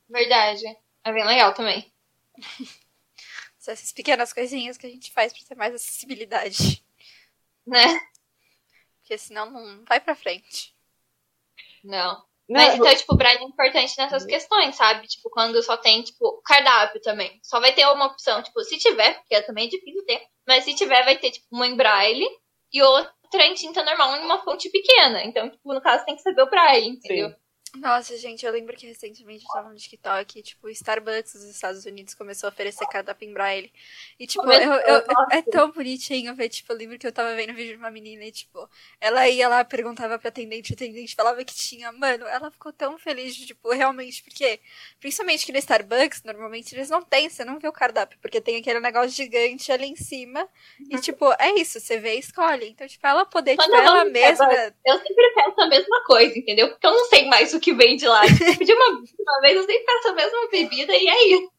[0.08, 0.64] Verdade.
[1.04, 1.90] É bem legal também.
[3.58, 6.84] São essas pequenas coisinhas que a gente faz para ter mais acessibilidade.
[7.66, 8.00] Né?
[9.00, 10.74] Porque senão não vai pra frente.
[11.82, 12.27] Não.
[12.48, 15.06] Mas então, tipo, o braille é importante nessas questões, sabe?
[15.06, 17.38] Tipo, quando só tem, tipo, cardápio também.
[17.42, 20.74] Só vai ter uma opção, tipo, se tiver, porque também é difícil ter, mas se
[20.74, 22.26] tiver, vai ter, tipo, uma em braille
[22.72, 25.22] e outra em tinta normal em uma fonte pequena.
[25.24, 27.28] Então, tipo, no caso, tem que saber o braille, entendeu?
[27.28, 27.36] Sim.
[27.76, 32.14] Nossa, gente, eu lembro que recentemente eu tava no TikTok, tipo, Starbucks dos Estados Unidos
[32.14, 33.72] começou a oferecer cardápio em braille.
[34.18, 37.52] E, tipo, eu, eu, é tão bonitinho ver, tipo, eu lembro que eu tava vendo
[37.52, 38.68] um vídeo de uma menina e, tipo,
[39.00, 41.92] ela ia lá, perguntava pra atendente, o atendente falava que tinha.
[41.92, 44.60] Mano, ela ficou tão feliz, de, tipo, realmente, porque,
[45.00, 48.56] principalmente que no Starbucks, normalmente eles não têm, você não vê o cardápio, porque tem
[48.56, 50.48] aquele negócio gigante ali em cima.
[50.90, 51.00] E, uhum.
[51.00, 52.68] tipo, é isso, você vê e escolhe.
[52.68, 54.48] Então, tipo, ela poder, Quando tipo, ela mesma.
[54.84, 56.68] Eu sempre penso a mesma coisa, entendeu?
[56.70, 58.22] Porque eu não sei mais o que vem de lá.
[58.26, 61.50] Tipo, de uma, uma vez eu sempre peço a mesma bebida e é isso.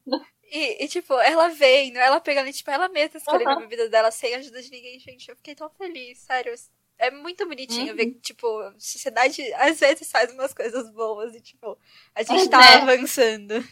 [0.51, 3.57] E, e, tipo, ela vendo, ela pegando, tipo, ela mesma escolhendo uhum.
[3.57, 5.29] a bebida dela sem ajuda de ninguém, gente.
[5.29, 6.53] Eu fiquei tão feliz, sério.
[6.97, 7.95] É muito bonitinho uhum.
[7.95, 11.77] ver que, tipo, a sociedade às vezes faz umas coisas boas e, tipo,
[12.15, 12.75] a gente tá é.
[12.77, 13.63] avançando.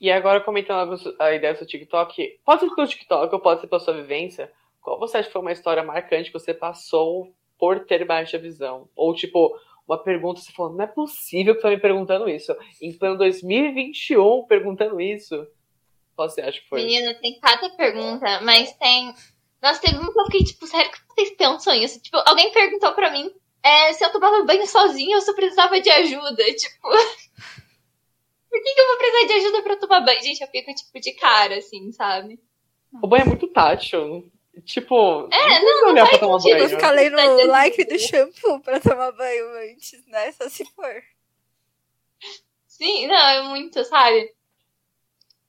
[0.00, 3.66] E agora, comentando a ideia do seu TikTok, pode ser pelo TikTok ou pode ser
[3.66, 4.52] pela sua vivência,
[4.82, 7.34] qual você acha que foi uma história marcante que você passou
[7.64, 8.90] por ter baixa visão.
[8.94, 9.58] Ou, tipo,
[9.88, 12.54] uma pergunta, você falou, não é possível que você tá me perguntando isso.
[12.78, 15.46] Em plano 2021, perguntando isso.
[16.14, 16.84] Qual você acha que foi?
[16.84, 19.14] Menina, tem cada pergunta, mas tem.
[19.62, 22.02] Nossa, teve uma que eu fiquei, tipo, sério que vocês pensam isso?
[22.02, 25.80] Tipo, alguém perguntou pra mim é, se eu tomava banho sozinha ou se eu precisava
[25.80, 26.44] de ajuda.
[26.52, 26.88] Tipo.
[28.50, 30.22] Por que, que eu vou precisar de ajuda pra tomar banho?
[30.22, 32.38] Gente, eu fico, tipo, de cara, assim, sabe?
[33.02, 34.30] O banho é muito tátil.
[34.62, 36.58] Tipo, é, não, não, olhar pra tomar banho.
[36.58, 40.30] Eu ficar lendo o like do shampoo pra tomar banho antes, né?
[40.32, 41.02] Só se for.
[42.66, 44.32] Sim, não, é muito, sabe?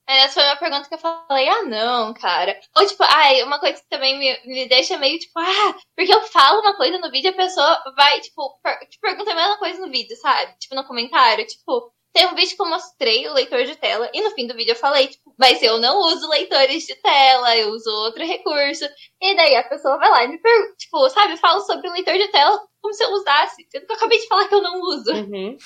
[0.07, 2.59] Essa foi uma pergunta que eu falei, ah, não, cara.
[2.75, 6.21] Ou, tipo, ai, uma coisa que também me, me deixa meio, tipo, ah, porque eu
[6.23, 9.57] falo uma coisa no vídeo e a pessoa vai, tipo, per te pergunta a mesma
[9.57, 10.55] coisa no vídeo, sabe?
[10.59, 14.21] Tipo, no comentário, tipo, Tem um vídeo que eu mostrei o leitor de tela, e
[14.21, 17.71] no fim do vídeo eu falei, tipo, mas eu não uso leitores de tela, eu
[17.71, 18.85] uso outro recurso.
[19.21, 22.13] E daí a pessoa vai lá e me pergunta, tipo, sabe, fala sobre o leitor
[22.13, 23.67] de tela como se eu usasse.
[23.69, 25.11] Sendo que eu acabei de falar que eu não uso.
[25.11, 25.57] Uhum.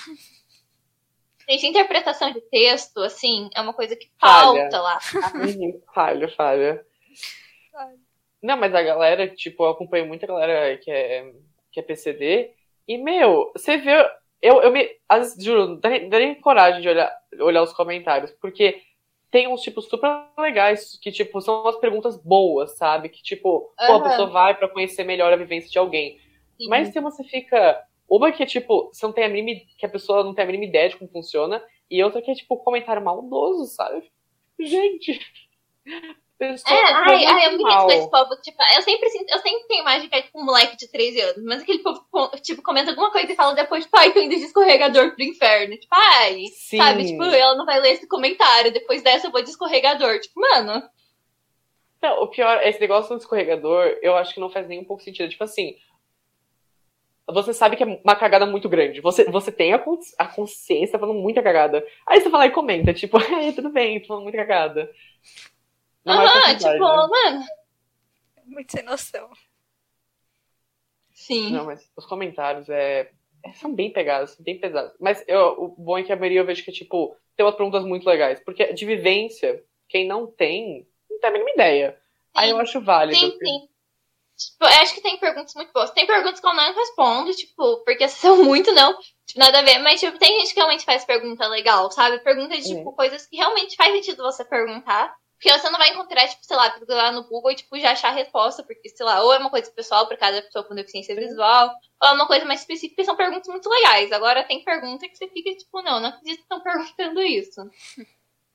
[1.48, 4.82] Gente, interpretação de texto, assim, é uma coisa que falta Falha.
[4.82, 5.00] lá.
[5.36, 5.82] Uhum.
[5.94, 6.86] Falha, falha.
[8.42, 11.32] Não, mas a galera, tipo, eu acompanho muita galera que é,
[11.72, 12.56] que é PCD,
[12.90, 13.94] e, meu, você vê.
[14.42, 14.90] Eu, eu me.
[15.12, 18.82] Vezes, juro, não dá nem, dá nem coragem de olhar, olhar os comentários, porque
[19.32, 23.10] tem uns tipos super legais que, tipo, são umas perguntas boas, sabe?
[23.10, 26.20] Que, tipo, pô, a pessoa vai pra conhecer melhor a vivência de alguém.
[26.58, 26.68] Sim.
[26.68, 27.84] Mas tem uma você fica.
[28.08, 29.62] Uma que é tipo, você não tem a mínima.
[29.78, 32.34] que a pessoa não tem a mínima ideia de como funciona, e outra que é
[32.34, 34.04] tipo comentário maldoso, sabe?
[34.60, 35.20] Gente.
[36.40, 38.30] Pessoa É, ai, ai, eu me irrito com esse povo.
[38.42, 41.20] Tipo, eu sempre sinto, eu sempre tenho imagem que é tipo um moleque de 13
[41.20, 44.20] anos, mas aquele povo, co- tipo, comenta alguma coisa e fala depois, tipo, ai, tô
[44.22, 45.76] indo de escorregador pro inferno.
[45.78, 46.78] Tipo, ai, Sim.
[46.78, 47.06] sabe?
[47.06, 50.18] Tipo, ela não vai ler esse comentário, depois dessa eu vou de escorregador.
[50.22, 50.82] Tipo, mano,
[52.02, 55.04] Não, o pior, esse negócio do escorregador, eu acho que não faz nem um pouco
[55.04, 55.30] sentido.
[55.30, 55.76] Tipo assim.
[57.32, 59.02] Você sabe que é uma cagada muito grande.
[59.02, 61.86] Você, você tem a, cons- a consciência, tá falando muita cagada.
[62.08, 64.90] Aí você fala e comenta, tipo, ai, tudo bem, tô falando muita cagada.
[66.12, 67.08] Aham, tipo, né?
[67.08, 67.46] mano.
[68.46, 69.30] Muito sem noção.
[71.14, 71.52] Sim.
[71.52, 73.12] Não, mas os comentários é,
[73.44, 74.94] é- são bem pegados, bem pesados.
[75.00, 77.84] Mas eu, o bom é que a maioria eu vejo que, tipo, tem umas perguntas
[77.84, 78.40] muito legais.
[78.40, 82.00] Porque de vivência, quem não tem, não tem a mínima ideia.
[82.34, 83.20] Aí eu acho válido.
[83.20, 83.70] Sim, sim.
[84.38, 85.92] Tipo, eu acho que tem perguntas muito boas.
[85.92, 89.80] Tem perguntas que eu não respondo, tipo, porque são muito não, tipo, nada a ver.
[89.80, 92.20] Mas, tipo, tem gente que realmente faz pergunta legal, sabe?
[92.20, 95.14] Pergunta de, tipo, coisas que realmente faz sentido você perguntar.
[95.42, 98.10] Porque você não vai encontrar, tipo, sei lá, procurar no Google e, tipo, já achar
[98.10, 98.62] a resposta.
[98.62, 101.72] Porque, sei lá, ou é uma coisa pessoal pra cada pessoa com deficiência visual,
[102.02, 104.12] ou é uma coisa mais específica e são perguntas muito legais.
[104.12, 107.62] Agora, tem pergunta que você fica, tipo, não, não acredito que estão perguntando isso.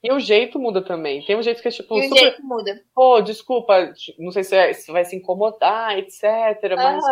[0.02, 1.24] E o jeito muda também.
[1.24, 2.84] Tem um jeito que é, tipo, E o super jeito muda.
[2.94, 6.22] pô, desculpa, não sei se, é- se vai se incomodar, etc.
[6.76, 7.02] Mas.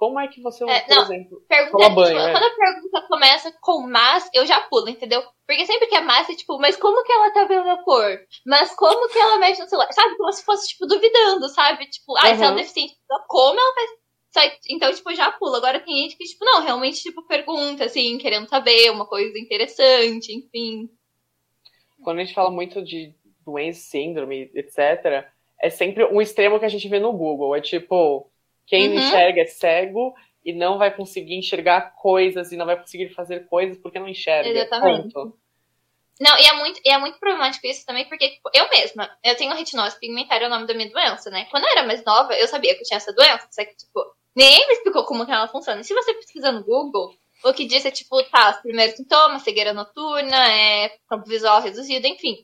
[0.00, 1.02] Como é que você, É, por não.
[1.02, 1.44] exemplo.
[1.46, 2.32] Pergunta, banho, tipo, é.
[2.32, 5.22] Quando a pergunta começa com mas, eu já pulo, entendeu?
[5.46, 8.18] Porque sempre que é mas, é tipo, mas como que ela tá vendo a cor?
[8.46, 9.92] Mas como que ela mexe no celular?
[9.92, 10.16] Sabe?
[10.16, 11.84] Como se fosse, tipo, duvidando, sabe?
[11.84, 12.94] Tipo, ah, se ela é deficiente,
[13.28, 14.58] como ela vai.
[14.70, 15.58] Então, tipo, já pula.
[15.58, 20.32] Agora tem gente que, tipo, não, realmente, tipo, pergunta, assim, querendo saber uma coisa interessante,
[20.32, 20.88] enfim.
[22.02, 25.28] Quando a gente fala muito de doença, síndrome, etc.,
[25.60, 27.54] é sempre um extremo que a gente vê no Google.
[27.54, 28.29] É tipo,
[28.70, 28.94] quem Uhum.
[29.00, 30.14] enxerga é cego
[30.44, 34.48] e não vai conseguir enxergar coisas e não vai conseguir fazer coisas porque não enxerga.
[34.48, 35.12] Exatamente.
[35.12, 35.36] Ponto.
[36.20, 39.34] Não, e é muito, e é muito problemático isso também, porque tipo, eu mesma, eu
[39.36, 41.46] tenho retinose pigmentária, é o nome da minha doença, né?
[41.50, 44.04] Quando eu era mais nova, eu sabia que eu tinha essa doença, só que, tipo,
[44.36, 45.80] ninguém me explicou como que ela funciona.
[45.80, 47.10] E se você pesquisar no Google,
[47.42, 52.06] o que diz é, tipo, tá, os primeiros sintomas, cegueira noturna, é campo visual reduzido,
[52.06, 52.36] enfim.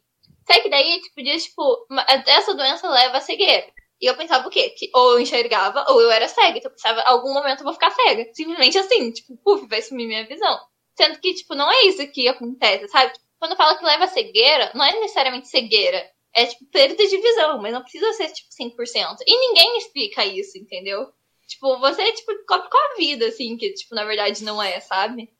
[0.50, 1.86] Só que daí, tipo, diz, tipo,
[2.26, 3.66] essa doença leva a cegueira.
[4.00, 4.70] E eu pensava o quê?
[4.70, 6.58] Que ou eu enxergava ou eu era cega.
[6.58, 8.28] Então eu pensava, algum momento eu vou ficar cega.
[8.34, 10.58] Simplesmente assim, tipo, puf, vai sumir minha visão.
[10.96, 13.12] Sendo que, tipo, não é isso que acontece, sabe?
[13.38, 16.02] Quando fala que leva cegueira, não é necessariamente cegueira.
[16.34, 19.18] É, tipo, perda de visão, mas não precisa ser, tipo, 100%.
[19.26, 21.06] E ninguém explica isso, entendeu?
[21.46, 25.30] Tipo, você, tipo, cobre com a vida, assim, que, tipo, na verdade não é, sabe?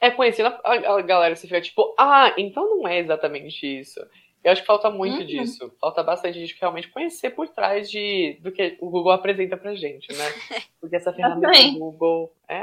[0.00, 4.00] É conhecendo a, a- a galera, você fica tipo, ah, então não é exatamente isso.
[4.44, 5.26] Eu acho que falta muito Uhum.
[5.26, 5.74] disso.
[5.80, 10.12] Falta bastante gente realmente conhecer por trás de, do que o Google apresenta pra gente,
[10.12, 10.24] né?
[10.78, 12.62] Porque essa ferramenta do Google é.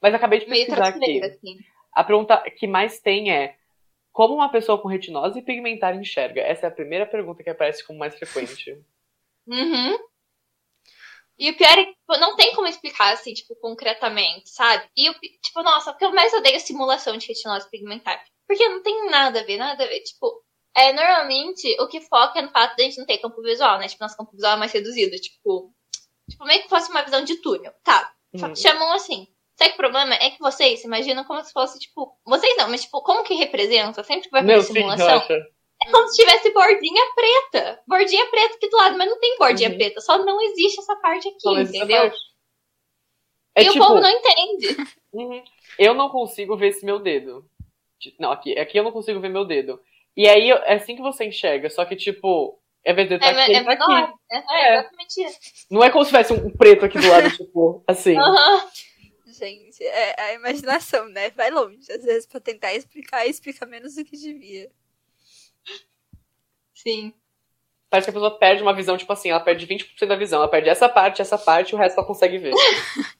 [0.00, 1.22] Mas acabei de pesquisar aqui.
[1.24, 1.58] assim.
[1.92, 3.56] A pergunta que mais tem é:
[4.12, 6.42] como uma pessoa com retinose pigmentar enxerga?
[6.42, 8.78] Essa é a primeira pergunta que aparece como mais frequente.
[9.50, 9.96] Uhum.
[11.38, 14.84] E o pior é que tipo, não tem como explicar assim, tipo, concretamente, sabe?
[14.96, 18.22] E pi- tipo, nossa, o que eu mais odeio é simulação de retinose pigmentar.
[18.46, 20.00] Porque não tem nada a ver, nada a ver.
[20.00, 20.42] Tipo,
[20.76, 23.78] é, normalmente o que foca é no fato de a gente não ter campo visual,
[23.78, 23.88] né?
[23.88, 25.16] Tipo, nosso campo visual é mais reduzido.
[25.16, 25.72] Tipo,
[26.30, 27.72] tipo meio que fosse uma visão de túnel.
[27.82, 28.54] Tá, Uhum.
[28.54, 29.26] chamam assim.
[29.56, 32.16] Só que o problema é que vocês imaginam como se fosse, tipo.
[32.24, 34.04] Vocês não, mas tipo, como que representa?
[34.04, 35.06] Sempre que vai fazer sim, simulação.
[35.06, 35.34] relaxa.
[35.82, 37.82] É como se tivesse bordinha preta.
[37.86, 39.76] Bordinha preta aqui do lado, mas não tem bordinha Uhum.
[39.76, 40.00] preta.
[40.00, 42.02] Só não existe essa parte aqui, Só entendeu?
[42.02, 42.18] parte.
[43.56, 44.76] É e tipo, o povo não entende.
[45.12, 45.42] uhum,
[45.78, 47.44] eu não consigo ver esse meu dedo.
[48.20, 49.80] Não, aqui, aqui eu não consigo ver meu dedo.
[50.18, 53.30] E aí é assim que você enxerga, só que tipo, ao invés de eu É,
[53.30, 54.14] estar aqui, é tá menor.
[54.28, 54.42] É, é
[54.74, 54.78] É.
[54.80, 55.38] exatamente isso.
[55.70, 58.16] Não é como se tivesse um preto aqui do lado, tipo, assim.
[58.18, 58.68] Aham.
[59.28, 61.30] Gente, é a imaginação, né?
[61.30, 61.78] Vai longe.
[61.92, 64.68] Às vezes, pra tentar explicar, explica menos do que devia.
[66.74, 67.12] Sim.
[67.88, 70.40] Parece que a pessoa perde uma visão, tipo assim, ela perde 20% da visão.
[70.40, 72.52] Ela perde essa parte, essa parte, e o resto ela consegue ver.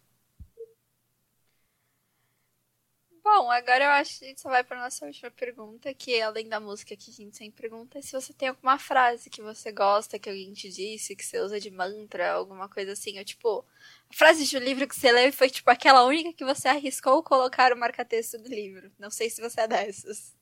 [3.30, 6.48] Bom, agora eu acho que a gente só vai para nossa última pergunta, que além
[6.48, 9.70] da música que a gente sempre pergunta, é se você tem alguma frase que você
[9.70, 13.66] gosta, que alguém te disse, que você usa de mantra, alguma coisa assim, ou tipo,
[14.10, 17.22] a frase de um livro que você leu foi tipo aquela única que você arriscou
[17.22, 18.90] colocar o marca-texto do livro.
[18.98, 20.34] Não sei se você é dessas.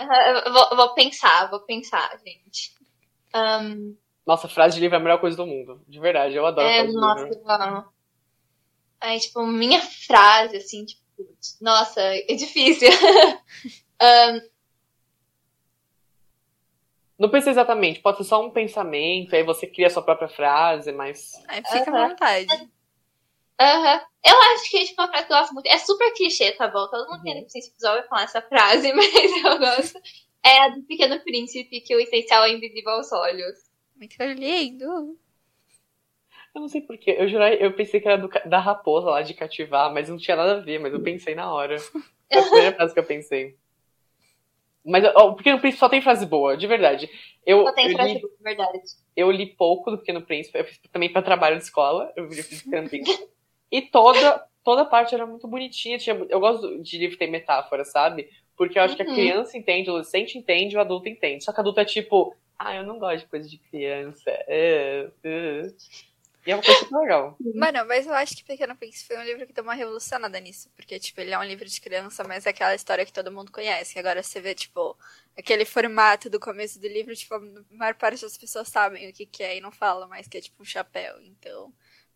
[0.00, 2.74] Uh, vou, vou, pensar, vou pensar, gente.
[3.34, 3.94] Um...
[4.26, 5.84] Nossa, frase de livro é a melhor coisa do mundo.
[5.86, 7.84] De verdade, eu adoro é, Nossa, eu amo.
[8.98, 11.05] É, tipo, minha frase, assim, tipo,
[11.60, 12.88] nossa, é difícil.
[14.02, 14.56] um...
[17.18, 20.92] Não precisa exatamente, pode ser só um pensamento, aí você cria a sua própria frase,
[20.92, 21.32] mas.
[21.48, 22.70] Aí fica à vontade.
[23.58, 23.94] Aham.
[23.94, 24.00] Uhum.
[24.26, 25.66] Eu acho que tipo, uma frase que eu gosto muito.
[25.66, 26.88] É super clichê, tá bom?
[26.88, 27.34] Todo mundo uhum.
[27.34, 29.98] deficiência visual vai falar essa frase, mas eu gosto.
[30.44, 33.58] É a do Pequeno Príncipe, que o essencial é invisível aos olhos.
[33.96, 35.18] Muito lindo.
[36.56, 37.14] Eu não sei porquê.
[37.18, 40.34] Eu jurei, eu pensei que era do, da raposa lá de cativar, mas não tinha
[40.34, 41.76] nada a ver, mas eu pensei na hora.
[42.32, 43.56] Foi a primeira frase que eu pensei.
[44.82, 47.10] Mas o Pequeno Príncipe só tem frase boa, de verdade.
[47.44, 48.80] Eu, só tem frase boa, de verdade.
[49.14, 52.62] Eu li pouco do Pequeno Príncipe, eu fiz também para trabalho de escola, eu fiz
[52.62, 53.28] Pequeno Príncipe.
[53.70, 55.98] e toda, toda parte era muito bonitinha.
[55.98, 58.30] Tinha, eu gosto de livro que tem metáfora, sabe?
[58.56, 58.96] Porque eu acho uhum.
[58.96, 59.14] que a uhum.
[59.14, 61.44] criança entende, o adolescente entende, o adulto entende.
[61.44, 64.30] Só que o adulto é tipo, ah, eu não gosto de coisa de criança.
[64.48, 66.15] Uh, uh.
[66.46, 67.36] E é uma coisa super legal.
[67.54, 70.70] Mano, mas eu acho que Pequeno Príncipe foi um livro que deu uma revolucionada nisso.
[70.76, 73.50] Porque, tipo, ele é um livro de criança, mas é aquela história que todo mundo
[73.50, 73.98] conhece.
[73.98, 74.96] Agora você vê, tipo,
[75.36, 77.40] aquele formato do começo do livro, tipo, a
[77.72, 80.40] maior parte das pessoas sabem o que, que é e não falam mais que é,
[80.40, 81.20] tipo, um chapéu.
[81.22, 81.72] Então,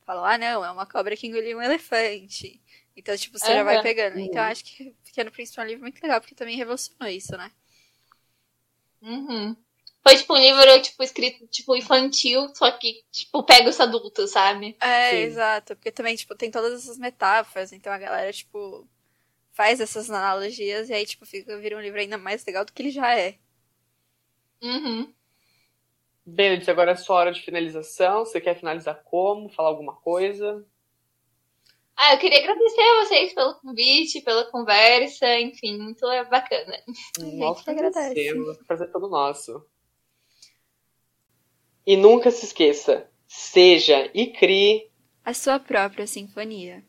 [0.07, 2.62] falam, ah, não, é uma cobra que engoliu um elefante.
[2.97, 3.55] Então, tipo, você uhum.
[3.55, 4.14] já vai pegando.
[4.14, 4.26] Uhum.
[4.26, 7.37] Então, eu acho que Pequeno Príncipe é um livro muito legal, porque também revolucionou isso,
[7.37, 7.51] né?
[9.03, 9.57] Uhum.
[10.03, 14.76] Foi, tipo, um livro, tipo, escrito, tipo, infantil, só que, tipo, pega os adultos, sabe?
[14.80, 15.16] É, Sim.
[15.18, 15.76] exato.
[15.76, 18.88] Porque também, tipo, tem todas essas metáforas, então a galera, tipo,
[19.53, 22.80] faz essas analogias e aí, tipo, fica, vira um livro ainda mais legal do que
[22.80, 23.36] ele já é.
[24.62, 25.12] Uhum.
[26.24, 28.24] Benedict, agora é sua hora de finalização.
[28.24, 29.48] Você quer finalizar como?
[29.51, 30.64] Falar alguma coisa?
[31.96, 36.78] Ah, eu queria agradecer a vocês pelo convite, pela conversa, enfim, muito bacana.
[37.18, 39.62] Nós agradecemos, o prazer é todo nosso.
[41.87, 44.91] E nunca se esqueça, seja e crie
[45.24, 46.83] a sua própria sinfonia.